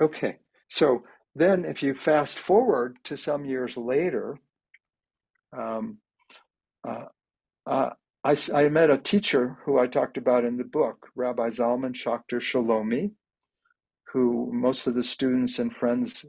[0.01, 0.39] Okay.
[0.69, 1.05] So
[1.37, 4.39] then, if you fast forward to some years later,
[5.57, 5.99] um,
[6.89, 7.05] uh,
[7.67, 7.91] uh,
[8.25, 12.41] I, I met a teacher who I talked about in the book, Rabbi Zalman Schachter
[12.41, 13.13] Shalomi,
[14.13, 16.25] who most of the students and friends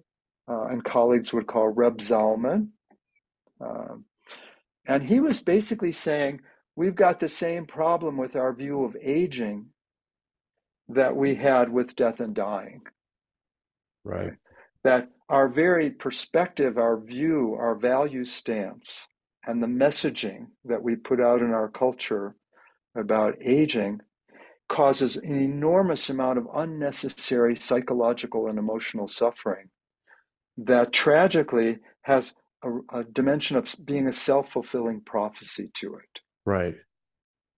[0.50, 2.70] uh, and colleagues would call Reb Zalman.
[3.60, 3.96] Uh,
[4.88, 6.42] and he was basically saying,
[6.76, 9.68] we've got the same problem with our view of aging
[10.90, 12.82] that we had with death and dying.
[14.04, 14.34] Right.
[14.84, 19.08] That our very perspective, our view, our value stance,
[19.48, 22.36] and the messaging that we put out in our culture
[22.96, 24.02] about aging
[24.70, 29.70] causes an enormous amount of unnecessary psychological and emotional suffering
[30.58, 36.20] that tragically has a, a dimension of being a self-fulfilling prophecy to it.
[36.46, 36.76] Right.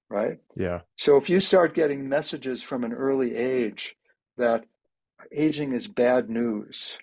[0.10, 0.38] Right?
[0.55, 0.81] Yeah.
[0.97, 3.95] So if you start getting messages from an early age
[4.38, 4.65] that
[5.31, 6.97] aging is bad news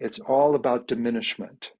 [0.00, 1.70] it's all about diminishment.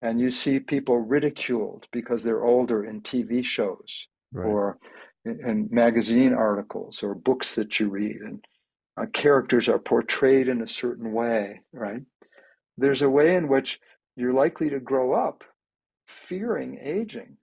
[0.00, 4.44] And you see people ridiculed because they're older in tv shows right.
[4.44, 4.78] or
[5.24, 8.44] in, in, magazine articles or books that you read and
[9.00, 12.02] uh, characters are portrayed in a certain way right
[12.76, 13.80] there's a way in which
[14.16, 15.44] you're likely to grow up
[16.06, 17.36] fearing aging.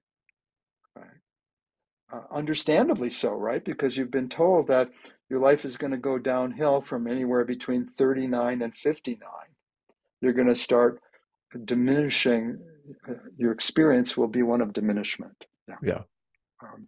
[0.96, 1.08] Right?
[2.12, 3.64] Uh, understandably so, right?
[3.64, 4.90] Because you've been told that
[5.30, 9.20] your life is going to go downhill from anywhere between 39 and 59.
[10.22, 11.02] You're going to start
[11.66, 12.60] diminishing,
[13.08, 15.46] uh, your experience will be one of diminishment.
[15.68, 15.76] Yeah.
[15.84, 16.02] yeah.
[16.62, 16.88] Um,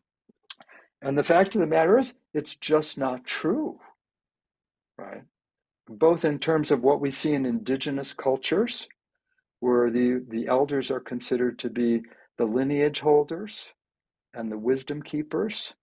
[1.02, 3.80] and the fact of the matter is, it's just not true,
[5.02, 5.24] right?
[5.88, 8.88] Both in terms of what we see in indigenous cultures
[9.60, 12.02] where the, the elders are considered to be
[12.38, 13.68] the lineage holders
[14.34, 15.74] and the wisdom keepers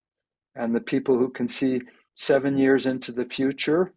[0.54, 1.80] and the people who can see
[2.14, 3.92] seven years into the future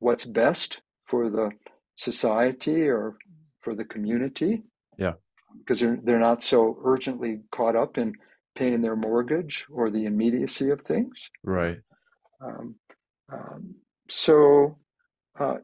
[0.00, 1.50] what's best for the
[1.96, 3.16] society or
[3.60, 4.62] for the community.
[4.98, 5.14] Yeah.
[5.58, 8.14] Because they're, they're not so urgently caught up in
[8.56, 11.28] paying their mortgage or the immediacy of things.
[11.44, 11.78] Right.
[12.42, 12.74] Um,
[13.32, 13.74] um,
[14.10, 14.76] so
[15.38, 15.56] uh,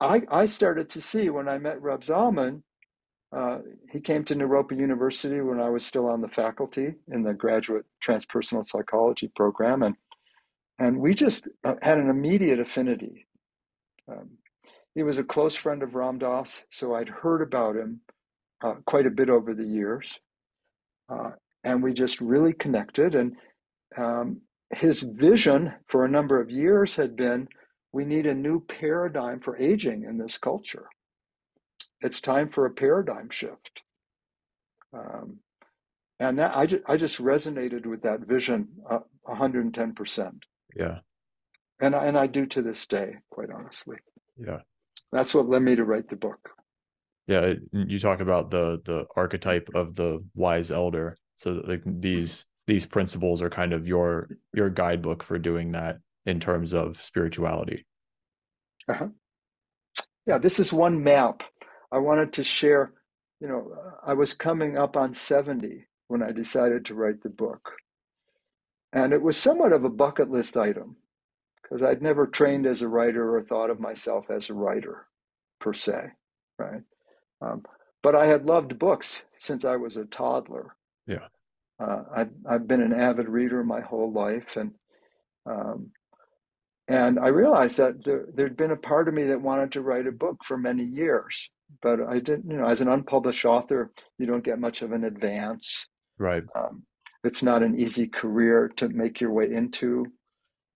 [0.00, 2.62] I, I started to see when I met Reb Zalman
[3.36, 3.58] uh,
[3.90, 7.84] he came to Naropa University when I was still on the faculty in the graduate
[8.04, 9.96] transpersonal psychology program, and
[10.78, 13.26] and we just uh, had an immediate affinity.
[14.10, 14.30] Um,
[14.94, 18.00] he was a close friend of Ram Dass, so I'd heard about him
[18.64, 20.18] uh, quite a bit over the years,
[21.08, 21.30] uh,
[21.64, 23.14] and we just really connected.
[23.14, 23.36] And
[23.98, 27.48] um, his vision for a number of years had been,
[27.96, 30.86] we need a new paradigm for aging in this culture
[32.00, 33.82] it's time for a paradigm shift.
[34.92, 35.38] Um,
[36.18, 40.32] and that, I, ju- I just resonated with that vision uh, 110%.
[40.74, 40.98] Yeah.
[41.80, 43.96] And I, and I do to this day, quite honestly.
[44.38, 44.60] Yeah.
[45.12, 46.50] That's what led me to write the book.
[47.26, 51.16] Yeah, you talk about the the archetype of the wise elder.
[51.34, 56.40] So like these these principles are kind of your your guidebook for doing that in
[56.40, 57.84] terms of spirituality.
[58.88, 59.08] Uh-huh.
[60.26, 61.42] Yeah, this is one map
[61.92, 62.92] I wanted to share,
[63.40, 63.72] you know,
[64.04, 67.72] I was coming up on 70 when I decided to write the book.
[68.92, 70.96] And it was somewhat of a bucket list item
[71.62, 75.06] because I'd never trained as a writer or thought of myself as a writer
[75.60, 76.10] per se,
[76.58, 76.82] right?
[77.40, 77.62] Um,
[78.02, 80.76] but I had loved books since I was a toddler.
[81.06, 81.26] Yeah.
[81.80, 84.56] Uh, I've, I've been an avid reader my whole life.
[84.56, 84.72] And
[85.44, 85.90] um,
[86.88, 90.06] and I realized that there, there'd been a part of me that wanted to write
[90.06, 91.50] a book for many years
[91.82, 95.04] but I didn't, you know, as an unpublished author, you don't get much of an
[95.04, 95.86] advance.
[96.18, 96.44] Right.
[96.54, 96.84] Um,
[97.24, 100.06] it's not an easy career to make your way into.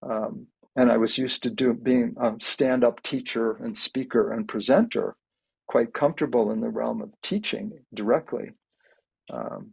[0.02, 0.46] Um,
[0.76, 5.16] and I was used to do being a stand-up teacher and speaker and presenter,
[5.68, 8.52] quite comfortable in the realm of teaching directly.
[9.32, 9.72] Um,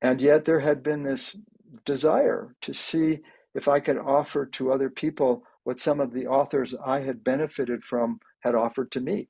[0.00, 1.36] and yet there had been this
[1.84, 3.18] desire to see
[3.54, 7.84] if I could offer to other people what some of the authors I had benefited
[7.84, 9.28] from had offered to me.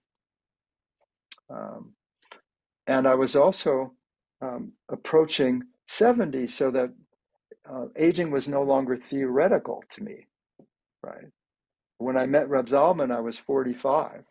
[1.50, 1.94] Um,
[2.86, 3.94] and I was also
[4.40, 6.94] um, approaching 70 so that
[7.68, 10.28] uh, aging was no longer theoretical to me,
[11.02, 11.26] right?
[11.96, 14.22] When I met Reb Zalman, I was 45.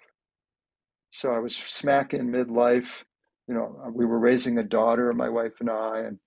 [1.12, 3.04] So I was smack in midlife.
[3.50, 6.20] You know, we were raising a daughter, my wife and I, and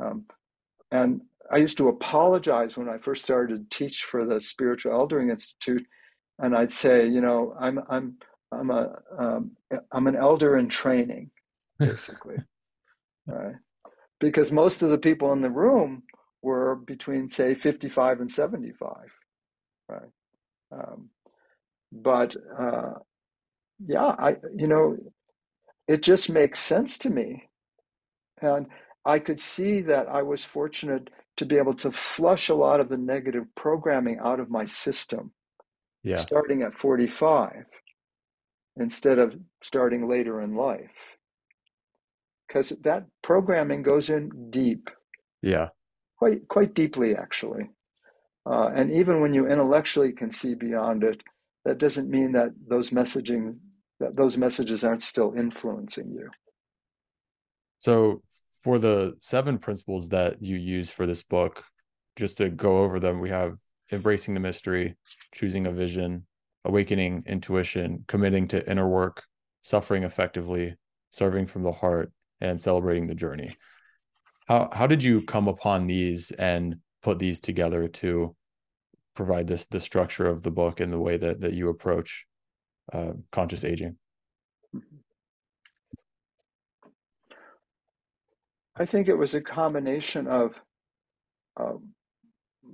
[0.00, 0.26] um,
[0.92, 5.30] and I used to apologize when I first started to teach for the Spiritual Eldering
[5.30, 5.86] Institute,
[6.38, 8.16] and I'd say, you know, I'm I'm
[8.52, 9.52] I'm a um,
[9.92, 11.30] I'm an elder in training,
[11.78, 12.36] basically,
[13.26, 13.54] right?
[14.20, 16.02] Because most of the people in the room
[16.42, 18.92] were between say 55 and 75,
[19.88, 20.02] right?
[20.72, 21.08] Um,
[21.92, 22.92] but uh,
[23.86, 24.98] yeah, I you know,
[25.86, 27.48] it just makes sense to me,
[28.42, 28.66] and
[29.06, 31.08] I could see that I was fortunate
[31.38, 35.32] to be able to flush a lot of the negative programming out of my system
[36.02, 36.18] yeah.
[36.18, 37.64] starting at 45
[38.76, 40.90] instead of starting later in life.
[42.46, 44.90] Because that programming goes in deep.
[45.42, 45.68] Yeah.
[46.18, 47.70] Quite quite deeply actually.
[48.44, 51.22] Uh, and even when you intellectually can see beyond it,
[51.64, 53.58] that doesn't mean that those messaging
[54.00, 56.30] that those messages aren't still influencing you.
[57.78, 58.22] So
[58.68, 61.64] for the seven principles that you use for this book,
[62.16, 63.56] just to go over them, we have
[63.90, 64.94] embracing the mystery,
[65.34, 66.26] choosing a vision,
[66.66, 69.24] awakening intuition, committing to inner work,
[69.62, 70.76] suffering effectively,
[71.12, 72.12] serving from the heart,
[72.42, 73.56] and celebrating the journey.
[74.48, 78.36] How how did you come upon these and put these together to
[79.14, 82.26] provide this the structure of the book and the way that that you approach
[82.92, 83.96] uh, conscious aging?
[88.80, 90.54] I think it was a combination of
[91.56, 91.94] um,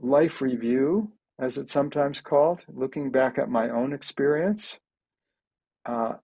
[0.03, 4.77] life review, as it's sometimes called, looking back at my own experience,
[5.87, 6.15] uh,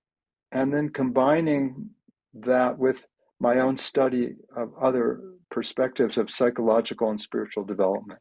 [0.53, 1.91] and then combining
[2.35, 3.07] that with
[3.39, 5.21] my own study of other
[5.51, 8.21] perspectives of psychological and spiritual development.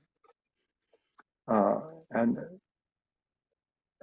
[1.51, 1.79] Uh,
[2.11, 2.37] and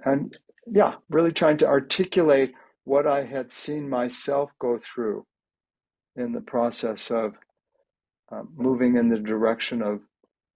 [0.05, 0.37] and
[0.67, 2.53] yeah, really trying to articulate
[2.83, 5.25] what I had seen myself go through
[6.15, 7.33] in the process of
[8.31, 10.01] uh, moving in the direction of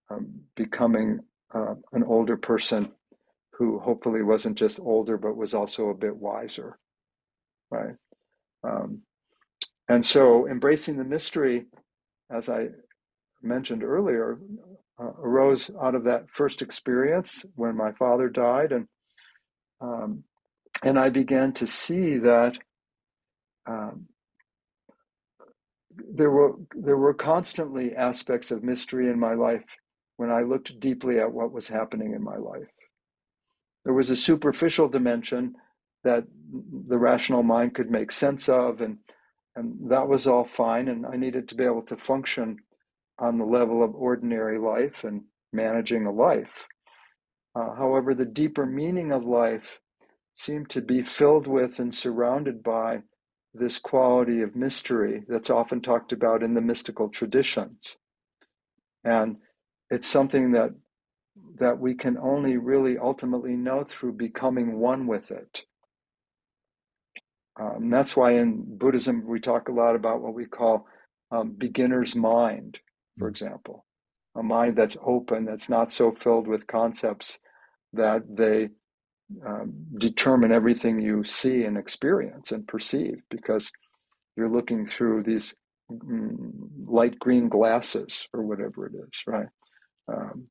[0.10, 1.20] um, becoming
[1.54, 2.92] uh, an older person
[3.54, 6.78] who hopefully wasn't just older but was also a bit wiser
[7.72, 7.96] right?
[8.64, 9.02] Um,
[9.88, 11.66] and so embracing the mystery
[12.32, 12.68] as i
[13.42, 14.40] mentioned earlier
[15.00, 18.88] uh, arose out of that first experience when my father died and
[19.82, 20.24] um,
[20.84, 22.58] and i began to see that
[23.68, 24.06] um,
[26.14, 29.64] there were there were constantly aspects of mystery in my life
[30.18, 32.70] when I looked deeply at what was happening in my life.
[33.84, 35.56] There was a superficial dimension
[36.04, 36.26] that
[36.88, 38.98] the rational mind could make sense of, and,
[39.56, 40.88] and that was all fine.
[40.88, 42.58] And I needed to be able to function
[43.20, 45.24] on the level of ordinary life and
[45.54, 46.66] managing a life.
[47.56, 49.80] Uh, however, the deeper meaning of life
[50.34, 53.02] seemed to be filled with and surrounded by
[53.54, 57.98] this quality of mystery that's often talked about in the mystical traditions.
[59.04, 59.38] And
[59.90, 60.72] it's something that
[61.60, 65.62] that we can only really ultimately know through becoming one with it.
[67.60, 70.88] Um, that's why in Buddhism we talk a lot about what we call
[71.32, 72.80] um, beginner's mind,
[73.18, 73.32] for mm.
[73.32, 73.86] example,
[74.36, 77.40] a mind that's open, that's not so filled with concepts
[77.94, 78.70] that they
[79.46, 83.72] um, determine everything you see and experience and perceive, because
[84.36, 85.54] you're looking through these
[85.92, 86.52] mm,
[86.86, 89.48] light green glasses or whatever it is, right?
[90.12, 90.48] Um,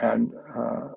[0.00, 0.88] and uh,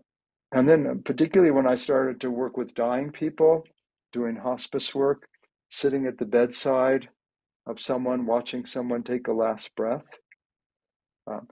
[0.52, 3.64] and then particularly when I started to work with dying people,
[4.12, 5.28] doing hospice work,
[5.70, 7.10] sitting at the bedside
[7.66, 10.06] of someone, watching someone take a last breath.
[11.26, 11.48] Um,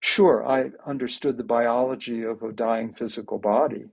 [0.00, 3.84] sure, I understood the biology of a dying physical body.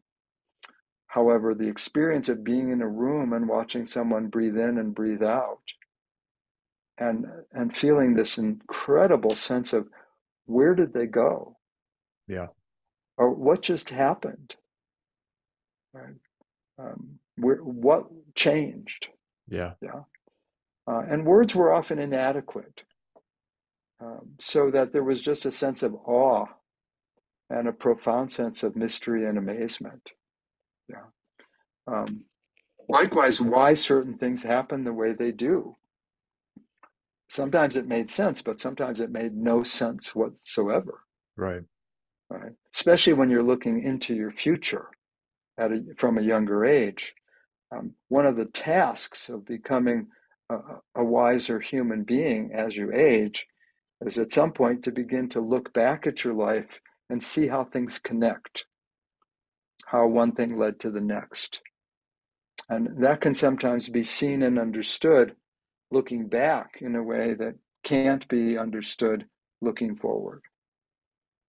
[1.09, 5.23] However, the experience of being in a room and watching someone breathe in and breathe
[5.23, 5.63] out,
[6.99, 9.87] and and feeling this incredible sense of
[10.45, 11.57] where did they go?
[12.27, 12.47] Yeah.
[13.17, 14.55] Or what just happened?
[15.93, 16.15] Right.
[16.77, 18.05] Um, where, what
[18.35, 19.07] changed?
[19.47, 19.73] Yeah.
[19.81, 20.03] Yeah.
[20.87, 22.83] Uh, and words were often inadequate.
[23.99, 26.45] Um, so that there was just a sense of awe
[27.49, 30.11] and a profound sense of mystery and amazement.
[30.89, 31.05] Yeah.
[31.87, 32.25] Um,
[32.87, 35.75] likewise, why certain things happen the way they do.
[37.29, 41.01] Sometimes it made sense, but sometimes it made no sense whatsoever.
[41.37, 41.63] Right
[42.29, 42.51] right?
[42.73, 44.87] Especially when you're looking into your future
[45.57, 47.13] at a, from a younger age.
[47.75, 50.07] Um, one of the tasks of becoming
[50.49, 50.57] a,
[50.95, 53.45] a wiser human being as you age
[54.05, 56.79] is at some point to begin to look back at your life
[57.09, 58.65] and see how things connect,
[59.89, 61.61] how one thing led to the next.
[62.69, 65.35] And that can sometimes be seen and understood
[65.89, 69.25] looking back in a way that can't be understood
[69.61, 70.43] looking forward.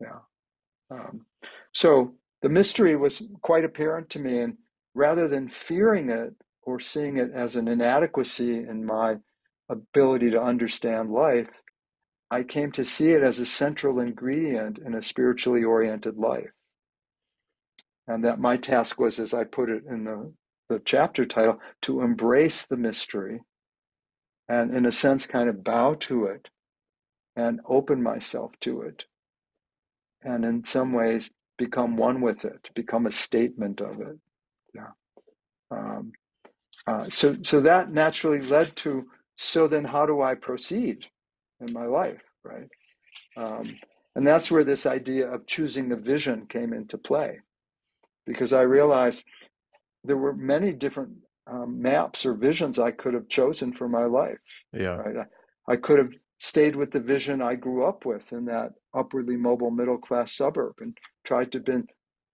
[0.01, 0.21] Yeah.
[0.91, 1.27] Um,
[1.75, 4.57] so the mystery was quite apparent to me, and
[4.95, 9.17] rather than fearing it or seeing it as an inadequacy in my
[9.69, 11.51] ability to understand life,
[12.31, 16.53] I came to see it as a central ingredient in a spiritually oriented life.
[18.11, 20.33] And that my task was, as I put it in the,
[20.69, 23.43] the chapter title, to embrace the mystery
[24.49, 26.49] and, in a sense, kind of bow to it
[27.37, 29.05] and open myself to it.
[30.23, 34.19] And in some ways, become one with it, become a statement of it.
[34.75, 34.91] Yeah.
[35.71, 36.11] Um,
[36.89, 39.07] uh, so, so that naturally led to
[39.37, 41.07] so then how do I proceed
[41.61, 42.69] in my life, right?
[43.37, 43.67] Um,
[44.17, 47.39] and that's where this idea of choosing the vision came into play,
[48.31, 49.25] because I realized
[50.05, 51.11] there were many different
[51.51, 54.39] um, maps or visions I could have chosen for my life.
[54.73, 54.99] Yeah.
[54.99, 55.17] Right?
[55.69, 59.37] I, I could have stayed with the vision I grew up with in that upwardly
[59.37, 61.73] mobile middle class suburb and tried to be,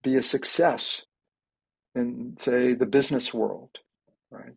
[0.03, 1.03] be a success
[1.95, 3.71] in, say, the business world,
[4.31, 4.53] right?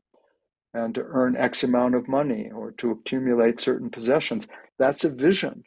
[0.73, 4.45] And to earn X amount of money or to accumulate certain possessions.
[4.77, 5.63] That's a vision.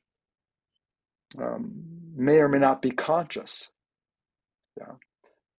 [1.43, 1.83] Um,
[2.15, 3.71] may or may not be conscious.
[4.79, 4.97] Yeah.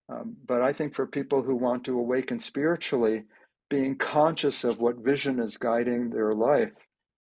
[0.10, 3.24] Um, but I think for people who want to awaken spiritually,
[3.70, 6.74] being conscious of what vision is guiding their life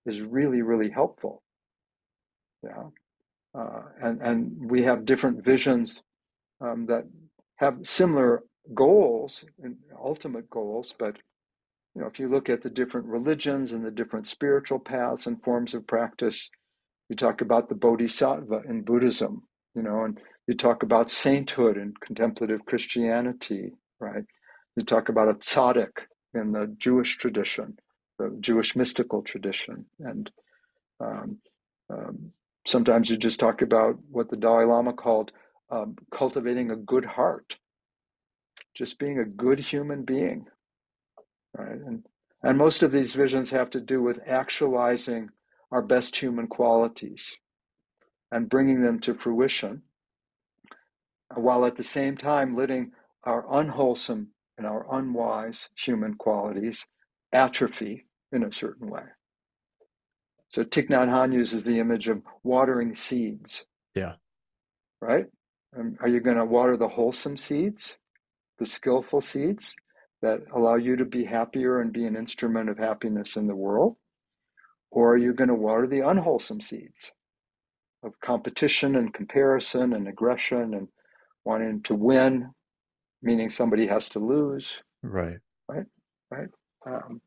[0.06, 1.42] is really, really helpful.
[2.64, 2.90] Yeah.
[3.58, 6.02] Uh, and, and we have different visions
[6.62, 7.06] um, that
[7.58, 11.18] have similar goals and ultimate goals, but
[11.96, 15.44] you know, if you look at the different religions and the different spiritual paths and
[15.44, 16.50] forms of practice,
[17.10, 19.44] you talk about the bodhisattva in Buddhism,
[19.76, 24.24] you know, and you talk about sainthood in contemplative Christianity, right?
[24.76, 25.92] You talk about a tzaddik
[26.34, 27.78] in the Jewish tradition,
[28.20, 30.30] the Jewish mystical tradition, and
[31.00, 31.38] um,
[31.90, 32.32] um,
[32.66, 35.32] sometimes you just talk about what the Dalai Lama called
[35.70, 37.58] um, cultivating a good heart,
[38.76, 40.46] just being a good human being,
[41.58, 41.80] right?
[41.80, 42.04] And
[42.44, 45.30] and most of these visions have to do with actualizing
[45.72, 47.38] our best human qualities
[48.32, 49.84] and bringing them to fruition,
[51.40, 52.92] while at the same time letting
[53.24, 54.28] our unwholesome
[54.58, 56.86] and our unwise human qualities
[57.32, 59.04] atrophy in a certain way.
[60.50, 63.64] So Thich Nhat Hanh uses the image of watering seeds.
[63.96, 64.14] Yeah.
[65.02, 65.26] Right?
[65.78, 67.96] Um, are you going to water the wholesome seeds,
[68.60, 69.76] the skillful seeds
[70.22, 73.96] that allow you to be happier and be an instrument of happiness in the world?
[74.92, 77.12] Or are you going to water the unwholesome seeds
[78.04, 80.88] of competition and comparison and aggression and
[81.46, 82.52] wanting to win,
[83.22, 84.74] meaning somebody has to lose?
[85.02, 85.38] Right.
[85.68, 85.86] Right.
[86.32, 86.50] Right.
[86.86, 87.22] Um,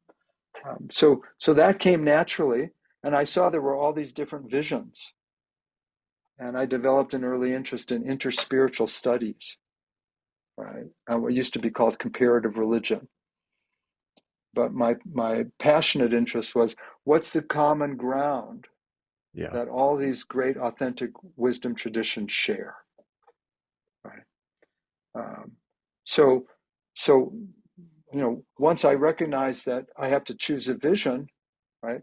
[0.69, 2.71] um, so, so that came naturally,
[3.03, 5.01] and I saw there were all these different visions,
[6.39, 9.57] and I developed an early interest in interspiritual studies,
[10.57, 10.87] right?
[11.11, 13.09] Uh, what used to be called comparative religion
[14.57, 18.64] but my my passionate interest was what's the common ground
[19.35, 19.51] yeah.
[19.51, 22.75] that all these great authentic wisdom traditions share
[25.17, 25.53] um,
[26.05, 26.47] so
[26.95, 27.33] so
[28.12, 31.27] you know once i recognize that i have to choose a vision
[31.83, 32.03] right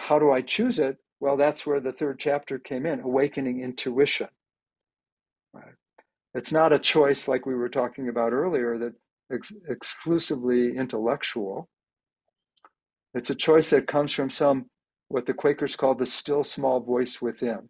[0.00, 0.96] how do i choose it?
[1.20, 4.28] Well that's where the third chapter came in awakening intuition.
[5.52, 5.74] Right.
[6.34, 8.94] It's not a choice like we were talking about earlier that
[9.32, 11.68] ex- exclusively intellectual.
[13.12, 14.66] It's a choice that comes from some,
[15.08, 17.68] what the Quakers call the still small voice within,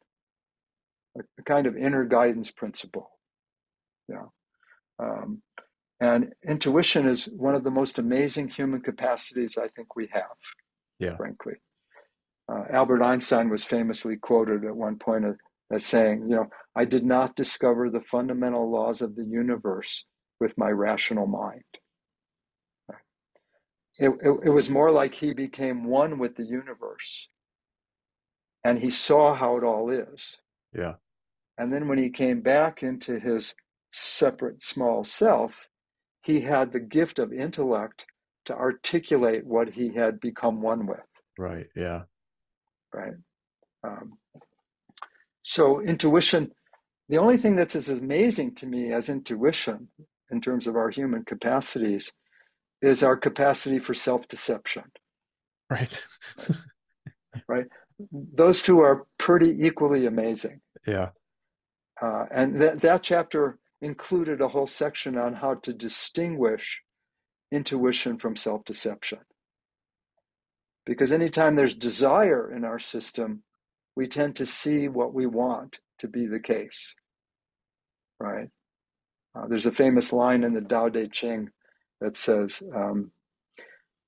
[1.19, 3.11] a, kind of inner guidance principle.
[4.09, 4.27] Yeah.
[5.01, 5.43] Um,
[6.01, 10.37] and intuition is one of the most amazing human capacities I think we have,
[10.99, 11.17] yeah.
[11.17, 11.55] frankly.
[12.51, 15.35] Uh, Albert Einstein was famously quoted at one point as,
[15.71, 20.05] as saying, You know, I did not discover the fundamental laws of the universe
[20.41, 21.65] with my rational mind
[24.01, 27.29] it, it, it was more like he became one with the universe
[28.65, 30.37] and he saw how it all is.
[30.73, 30.95] Yeah.
[31.59, 33.55] And then when he came back into his
[33.93, 35.69] separate small self,
[36.23, 38.07] he had the gift of intellect
[38.47, 41.01] to articulate what he had become one with.
[41.39, 41.67] Right.
[41.75, 42.03] Yeah.
[42.93, 43.15] Right.
[43.85, 44.19] Um,
[45.43, 46.51] so intuition,
[47.09, 49.89] the only thing that's as amazing to me as intuition
[50.31, 52.11] in terms of our human capacities
[52.83, 54.85] is our capacity for self deception.
[55.71, 56.07] Right.
[57.49, 57.67] right.
[58.13, 60.61] Those two are pretty equally amazing.
[60.87, 61.11] Yeah.
[62.01, 66.83] Uh, and that, that chapter included a whole section on how to distinguish
[67.53, 69.19] intuition from self deception.
[70.87, 73.43] Because anytime there's desire in our system,
[73.97, 76.95] we tend to see what we want to be the case.
[78.19, 78.49] Right?
[79.35, 81.51] Uh, there's a famous line in the Tao Te Ching
[82.01, 83.13] that says, um,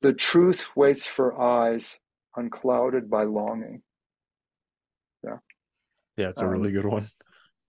[0.01, 1.97] The truth waits for eyes
[2.37, 3.83] unclouded by longing.
[5.23, 5.37] Yeah.
[6.17, 7.09] Yeah, it's a really um, good one.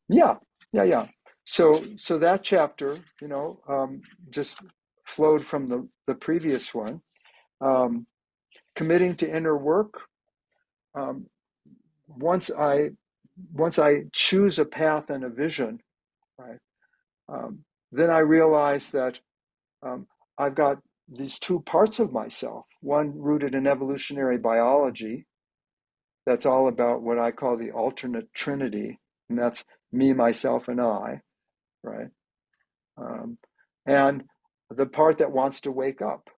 [0.09, 0.35] Yeah,
[0.71, 1.07] yeah, yeah.
[1.45, 4.57] So, so that chapter, you know, um, just
[5.05, 7.01] flowed from the, the previous one.
[7.61, 8.07] Um,
[8.75, 10.01] committing to inner work.
[10.95, 11.27] Um,
[12.07, 12.89] once I
[13.51, 15.79] once I choose a path and a vision,
[16.37, 16.59] right,
[17.27, 19.19] um, then I realize that
[19.83, 20.77] um, I've got
[21.07, 22.65] these two parts of myself.
[22.81, 25.25] One rooted in evolutionary biology,
[26.25, 31.21] that's all about what I call the alternate trinity, and that's me, myself, and I,
[31.84, 32.09] right?
[32.97, 33.38] Um,
[33.86, 34.23] and
[34.69, 36.29] the part that wants to wake up,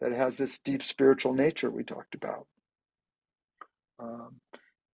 [0.00, 2.46] that has this deep spiritual nature we talked about.
[3.98, 4.40] Um,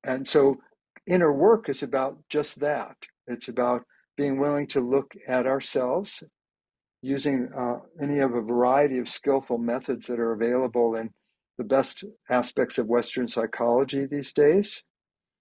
[0.04, 0.58] and so
[1.06, 2.96] inner work is about just that.
[3.26, 3.84] It's about
[4.16, 6.22] being willing to look at ourselves
[7.02, 11.10] using uh, any of a variety of skillful methods that are available in
[11.56, 14.82] the best aspects of Western psychology these days,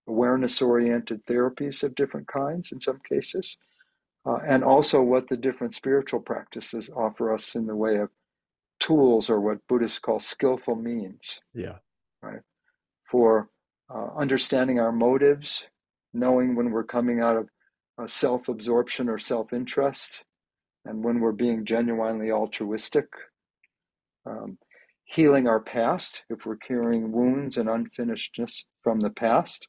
[0.07, 3.57] awareness oriented therapies of different kinds in some cases,
[4.29, 8.09] uh, and also what the different spiritual practices offer us in the way of
[8.79, 11.21] tools or what Buddhists call skillful means.
[11.53, 11.77] Yeah.
[12.21, 12.41] Right.
[13.09, 13.49] For
[13.93, 15.63] uh, understanding our motives,
[16.13, 17.49] knowing when we're coming out of
[17.97, 20.21] uh, self absorption or self interest,
[20.85, 23.07] and when we're being genuinely altruistic.
[24.25, 24.59] Um,
[25.05, 29.67] healing our past if we're carrying wounds and unfinishedness from the past,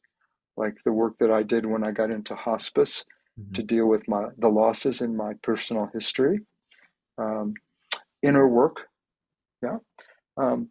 [0.54, 3.04] like the work that I did when I got into hospice
[3.40, 3.52] mm-hmm.
[3.54, 6.40] to deal with my the losses in my personal history.
[7.18, 7.54] Um,
[8.22, 8.76] inner work,
[9.62, 9.78] yeah.
[10.36, 10.70] Um,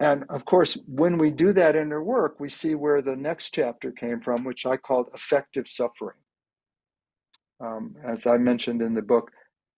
[0.00, 3.90] and of course, when we do that inner work, we see where the next chapter
[3.90, 6.18] came from, which I called effective suffering.
[7.60, 9.32] Um, as I mentioned in the book,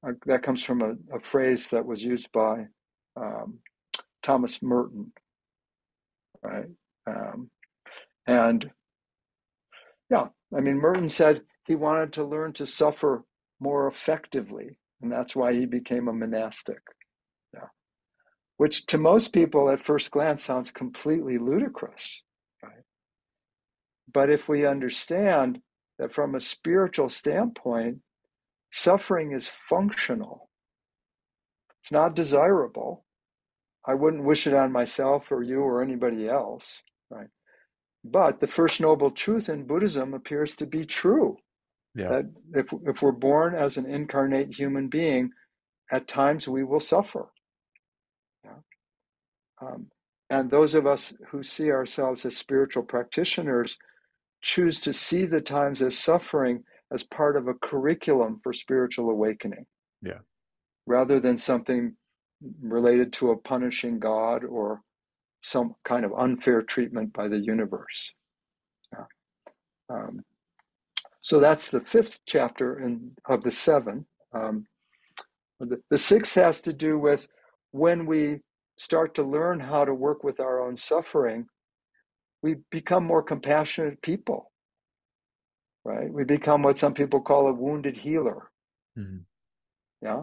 [0.06, 2.66] uh, that comes from a, a, phrase that was used by
[3.16, 3.58] um,
[4.22, 5.12] Thomas Merton,
[6.42, 6.66] right?
[7.06, 7.50] Um,
[8.26, 8.70] and
[10.10, 13.24] yeah, I mean, Merton said he wanted to learn to suffer
[13.60, 16.80] more effectively, and that's why he became a monastic
[18.60, 22.20] which to most people at first glance sounds completely ludicrous.
[22.62, 22.84] Right?
[24.12, 25.62] But if we understand
[25.98, 28.00] that from a spiritual standpoint,
[28.70, 30.50] suffering is functional,
[31.80, 33.06] it's not desirable.
[33.86, 37.28] I wouldn't wish it on myself or you or anybody else, right?
[38.04, 41.38] But the first noble truth in Buddhism appears to be true.
[41.94, 42.08] Yeah.
[42.08, 45.30] That if, if we're born as an incarnate human being,
[45.90, 47.30] at times we will suffer.
[49.62, 49.86] Um,
[50.30, 53.76] and those of us who see ourselves as spiritual practitioners
[54.42, 59.66] choose to see the times as suffering as part of a curriculum for spiritual awakening.
[60.02, 60.20] Yeah.
[60.86, 61.94] Rather than something
[62.62, 64.80] related to a punishing God or
[65.42, 68.12] some kind of unfair treatment by the universe.
[68.92, 69.04] Yeah.
[69.94, 70.20] Um,
[71.22, 74.06] so that's the fifth chapter in, of the seven.
[74.32, 74.66] Um,
[75.58, 77.28] the, the sixth has to do with
[77.72, 78.40] when we
[78.78, 81.46] start to learn how to work with our own suffering,
[82.42, 84.50] we become more compassionate people,
[85.84, 86.10] right?
[86.10, 88.50] We become what some people call a wounded healer.
[88.98, 89.18] Mm-hmm.
[90.02, 90.22] Yeah.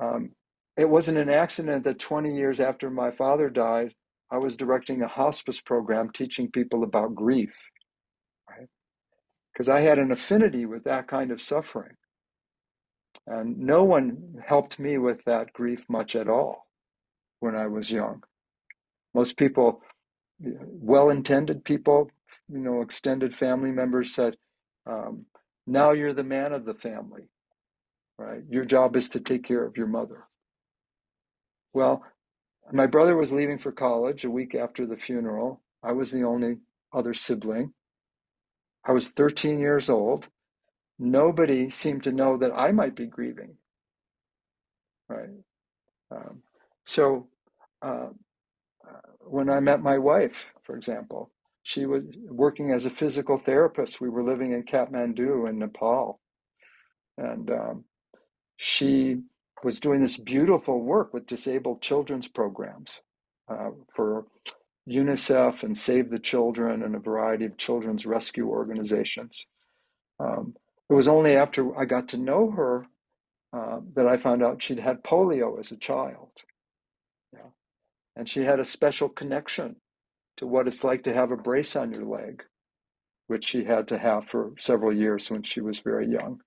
[0.00, 0.30] Um,
[0.76, 3.94] it wasn't an accident that 20 years after my father died,
[4.30, 7.58] I was directing a hospice program teaching people about grief?
[9.58, 11.96] Because I had an affinity with that kind of suffering.
[13.26, 16.68] And no one helped me with that grief much at all
[17.40, 18.22] when I was young.
[19.14, 19.82] Most people,
[20.38, 22.08] well intended people,
[22.48, 24.36] you know, extended family members said,
[24.86, 25.26] um,
[25.66, 27.24] now you're the man of the family,
[28.16, 28.42] right?
[28.48, 30.22] Your job is to take care of your mother.
[31.72, 32.04] Well,
[32.70, 35.62] my brother was leaving for college a week after the funeral.
[35.82, 36.58] I was the only
[36.92, 37.72] other sibling.
[38.84, 40.28] I was 13 years old.
[40.98, 43.56] Nobody seemed to know that I might be grieving.
[45.08, 45.28] Right.
[46.10, 46.42] Um,
[46.86, 47.28] so
[47.82, 48.08] uh,
[49.28, 51.30] when I met my wife, for example,
[51.62, 54.00] she was working as a physical therapist.
[54.00, 56.20] We were living in Kathmandu in Nepal.
[57.18, 57.84] And um,
[58.56, 59.22] she
[59.62, 62.90] was doing this beautiful work with disabled children's programs
[63.50, 64.26] uh, for
[64.88, 69.44] UNICEF and Save the Children and a variety of children's rescue organizations.
[70.18, 70.54] Um,
[70.90, 72.84] it was only after I got to know her
[73.52, 76.30] uh, that I found out she'd had polio as a child.
[77.32, 77.50] Yeah.
[78.16, 79.76] And she had a special connection
[80.38, 82.42] to what it's like to have a brace on your leg,
[83.26, 86.40] which she had to have for several years when she was very young,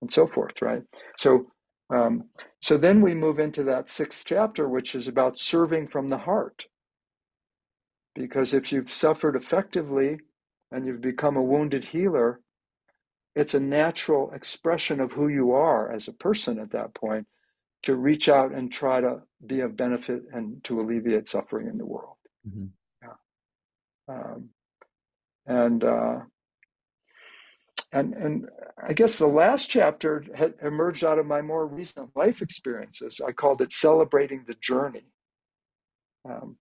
[0.00, 0.82] and so forth, right?
[1.18, 1.46] So,
[1.90, 2.24] um,
[2.60, 6.66] so then we move into that sixth chapter, which is about serving from the heart.
[8.14, 10.18] Because if you've suffered effectively
[10.70, 12.40] and you've become a wounded healer,
[13.34, 17.26] it's a natural expression of who you are as a person at that point
[17.82, 21.84] to reach out and try to be of benefit and to alleviate suffering in the
[21.84, 22.16] world.
[22.48, 22.66] Mm-hmm.
[23.02, 24.14] Yeah.
[24.14, 24.50] Um,
[25.46, 26.20] and uh,
[27.92, 28.48] and and
[28.82, 33.20] I guess the last chapter had emerged out of my more recent life experiences.
[33.26, 35.12] I called it "Celebrating the Journey,"
[36.28, 36.56] um,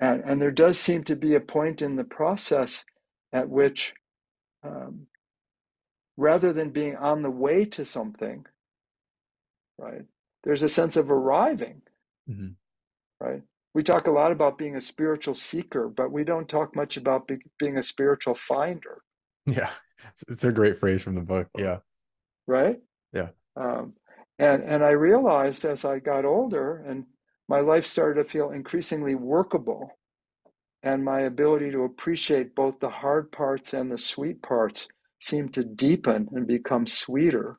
[0.00, 2.84] and and there does seem to be a point in the process
[3.32, 3.92] at which,
[4.64, 5.06] um,
[6.16, 8.44] rather than being on the way to something,
[9.78, 10.02] right,
[10.42, 11.82] there's a sense of arriving,
[12.28, 12.48] mm-hmm.
[13.24, 13.42] right.
[13.72, 17.28] We talk a lot about being a spiritual seeker, but we don't talk much about
[17.28, 19.02] be, being a spiritual finder.
[19.46, 19.70] Yeah,
[20.28, 21.48] it's, a great phrase from the book.
[21.56, 21.78] Yeah.
[22.46, 22.80] Right.
[23.12, 23.28] Yeah.
[23.56, 23.94] Um,
[24.38, 27.04] and and I realized as I got older and
[27.50, 29.98] my life started to feel increasingly workable,
[30.84, 34.86] and my ability to appreciate both the hard parts and the sweet parts
[35.20, 37.58] seemed to deepen and become sweeter.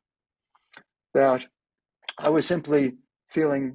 [1.13, 1.43] That
[2.17, 2.93] I was simply
[3.29, 3.73] feeling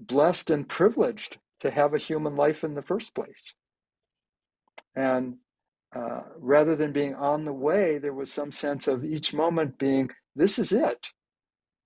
[0.00, 3.54] blessed and privileged to have a human life in the first place.
[4.96, 5.36] And
[5.94, 10.10] uh, rather than being on the way, there was some sense of each moment being,
[10.34, 11.06] this is it,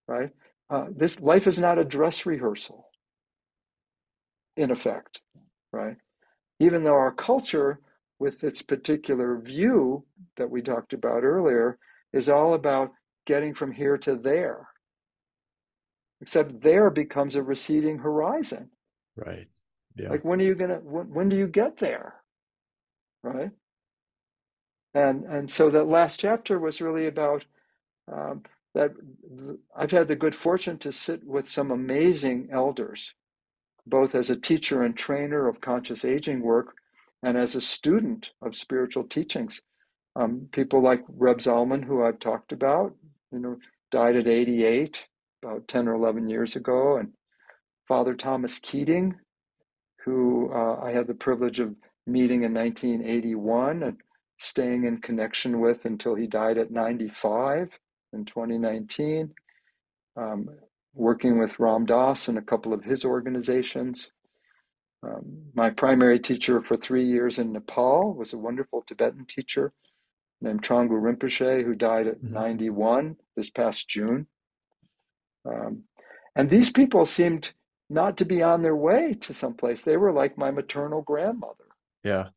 [0.06, 0.30] right?
[0.70, 2.87] Uh, this life is not a dress rehearsal,
[4.58, 5.20] in effect,
[5.72, 5.96] right?
[6.60, 7.80] Even though our culture,
[8.18, 10.04] with its particular view
[10.36, 11.78] that we talked about earlier,
[12.12, 12.90] is all about
[13.26, 14.68] getting from here to there.
[16.20, 18.70] Except there becomes a receding horizon.
[19.16, 19.46] Right.
[19.96, 20.10] Yeah.
[20.10, 22.16] Like when are you gonna when, when do you get there?
[23.22, 23.50] Right
[24.94, 27.44] and and so that last chapter was really about
[28.12, 28.42] um,
[28.74, 28.92] that
[29.76, 33.12] I've had the good fortune to sit with some amazing elders,
[33.88, 36.74] both as a teacher and trainer of conscious aging work,
[37.22, 39.60] and as a student of spiritual teachings.
[40.16, 42.94] Um, people like Reb Zalman, who I've talked about,
[43.32, 43.56] you know,
[43.90, 45.04] died at 88,
[45.42, 47.12] about 10 or 11 years ago, and
[47.86, 49.14] Father Thomas Keating,
[50.04, 51.74] who uh, I had the privilege of
[52.06, 53.96] meeting in 1981, and
[54.38, 57.70] staying in connection with until he died at 95
[58.12, 59.32] in 2019,
[60.16, 60.48] um,
[60.98, 64.08] working with Ram Dass and a couple of his organizations.
[65.02, 69.72] Um, my primary teacher for three years in Nepal was a wonderful Tibetan teacher
[70.40, 72.34] named Thrangu Rinpoche, who died at mm-hmm.
[72.34, 74.26] 91 this past June.
[75.48, 75.84] Um,
[76.34, 77.52] and these people seemed
[77.88, 79.82] not to be on their way to someplace.
[79.82, 81.64] They were like my maternal grandmother.
[82.02, 82.28] Yeah.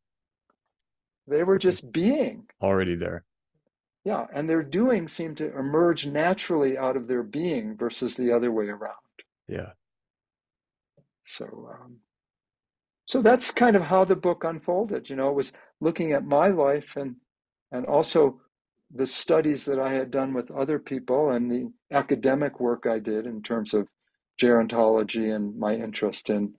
[1.27, 3.25] They were just being already there.
[4.03, 8.51] Yeah, and their doing seemed to emerge naturally out of their being versus the other
[8.51, 8.95] way around.
[9.47, 9.71] Yeah.
[11.25, 11.97] So, um,
[13.05, 15.09] so that's kind of how the book unfolded.
[15.09, 17.15] You know, it was looking at my life and
[17.71, 18.41] and also
[18.93, 23.25] the studies that I had done with other people and the academic work I did
[23.25, 23.87] in terms of
[24.41, 26.55] gerontology and my interest in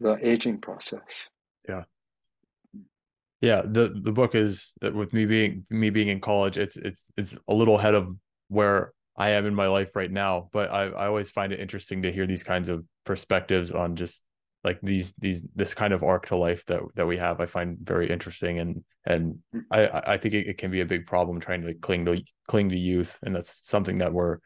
[0.00, 1.02] the aging process.
[3.40, 7.36] Yeah the the book is with me being me being in college it's it's it's
[7.48, 8.14] a little ahead of
[8.48, 12.02] where i am in my life right now but i i always find it interesting
[12.02, 14.24] to hear these kinds of perspectives on just
[14.62, 17.78] like these these this kind of arc to life that that we have i find
[17.82, 19.38] very interesting and and
[19.70, 22.68] i i think it, it can be a big problem trying to cling to cling
[22.68, 24.38] to youth and that's something that we're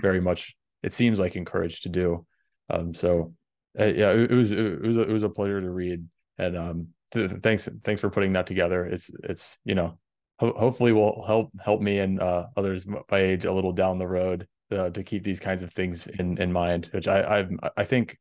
[0.00, 2.26] very much it seems like encouraged to do.
[2.70, 3.34] Um so
[3.78, 6.06] uh, yeah it, it was it was a, it was a pleasure to read
[6.38, 8.84] and um th- thanks thanks for putting that together.
[8.84, 9.98] It's it's you know
[10.38, 14.06] ho- hopefully will help help me and uh, others my age a little down the
[14.06, 16.90] road uh, to keep these kinds of things in in mind.
[16.92, 18.18] Which I I I think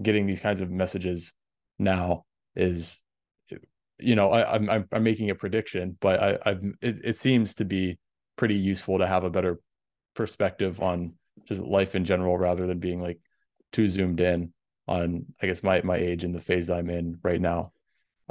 [0.00, 1.34] getting these kinds of messages
[1.78, 2.24] now
[2.56, 3.02] is
[3.98, 7.54] you know I, I'm I'm, I'm making a prediction, but I I it, it seems
[7.56, 7.98] to be
[8.36, 9.60] pretty useful to have a better
[10.14, 11.14] perspective on
[11.46, 13.18] just life in general rather than being like
[13.72, 14.52] too zoomed in
[14.88, 17.72] on I guess my my age and the phase I'm in right now.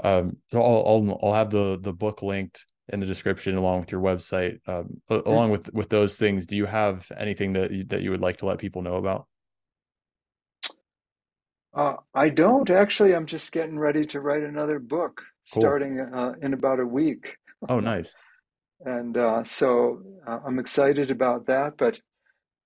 [0.04, 3.92] Um, so I'll, I'll, I'll have the the book linked in the description along with
[3.92, 4.60] your website.
[4.68, 5.30] Um, mm-hmm.
[5.30, 8.38] along with with those things, do you have anything that you, that you would like
[8.38, 9.28] to let people know about?
[11.74, 13.16] Uh, I don't actually.
[13.16, 15.22] I'm just getting ready to write another book,
[15.54, 15.62] cool.
[15.62, 17.38] starting uh, in about a week.
[17.70, 18.14] Oh, nice.
[18.86, 21.78] and uh, so uh, I'm excited about that.
[21.78, 22.00] But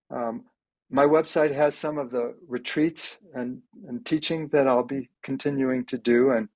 [0.09, 0.45] um,
[0.89, 5.97] my website has some of the retreats and, and teaching that I'll be continuing to
[5.97, 6.47] do, and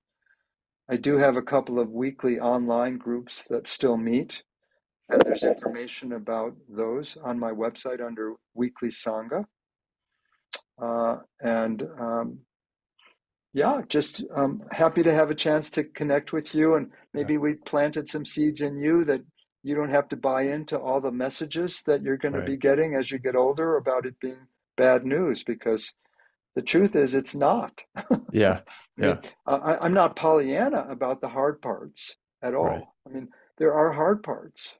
[0.90, 4.42] I do have a couple of weekly online groups that still meet,
[5.08, 9.46] and there's information about those on my website under Weekly Sangha.
[10.82, 12.40] Uh, and um,
[13.54, 17.40] yeah, just um, happy to have a chance to connect with you, and maybe yeah.
[17.40, 19.22] we planted some seeds in you that
[19.62, 22.46] you don't have to buy into all the messages that you're going right.
[22.46, 25.92] to be getting as you get older about it being bad news because
[26.60, 27.82] the truth is it's not
[28.34, 28.60] yeah
[28.97, 32.66] yeah I, am not pollyanna about the hard parts at all.
[32.66, 32.84] Right.
[33.07, 34.74] I mean, there are hard parts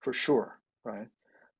[0.00, 1.08] for sure, right?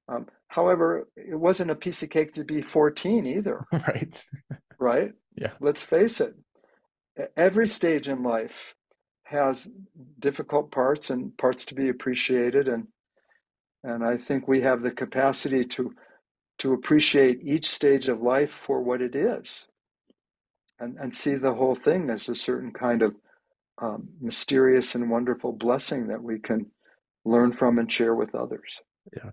[0.09, 4.25] Um, however, it wasn't a piece of cake to be 14 either, right.
[4.79, 5.13] right?
[5.37, 5.53] Yeah.
[5.61, 6.35] Let's face it.
[7.37, 8.75] Every stage in life
[9.25, 9.67] has
[10.19, 12.89] difficult parts and parts to be appreciated and
[13.83, 15.93] and I think we have the capacity to
[16.59, 19.67] to appreciate each stage of life for what it is
[20.79, 23.15] and, and see the whole thing as a certain kind of
[23.81, 26.67] um, mysterious and wonderful blessing that we can
[27.25, 28.71] learn from and share with others.
[29.17, 29.31] Yeah.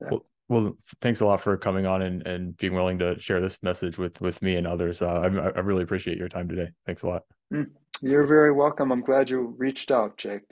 [0.00, 0.08] yeah.
[0.10, 3.58] Well, well, thanks a lot for coming on and, and being willing to share this
[3.62, 5.00] message with with me and others.
[5.00, 6.70] Uh, I, I really appreciate your time today.
[6.84, 7.22] Thanks a lot.
[7.52, 7.70] Mm,
[8.02, 8.92] you're very welcome.
[8.92, 10.42] I'm glad you reached out, Jake.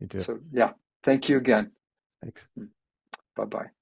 [0.00, 0.20] Me too.
[0.20, 0.72] So yeah,
[1.02, 1.72] thank you again.
[2.22, 2.50] Thanks.
[3.36, 3.81] Bye bye.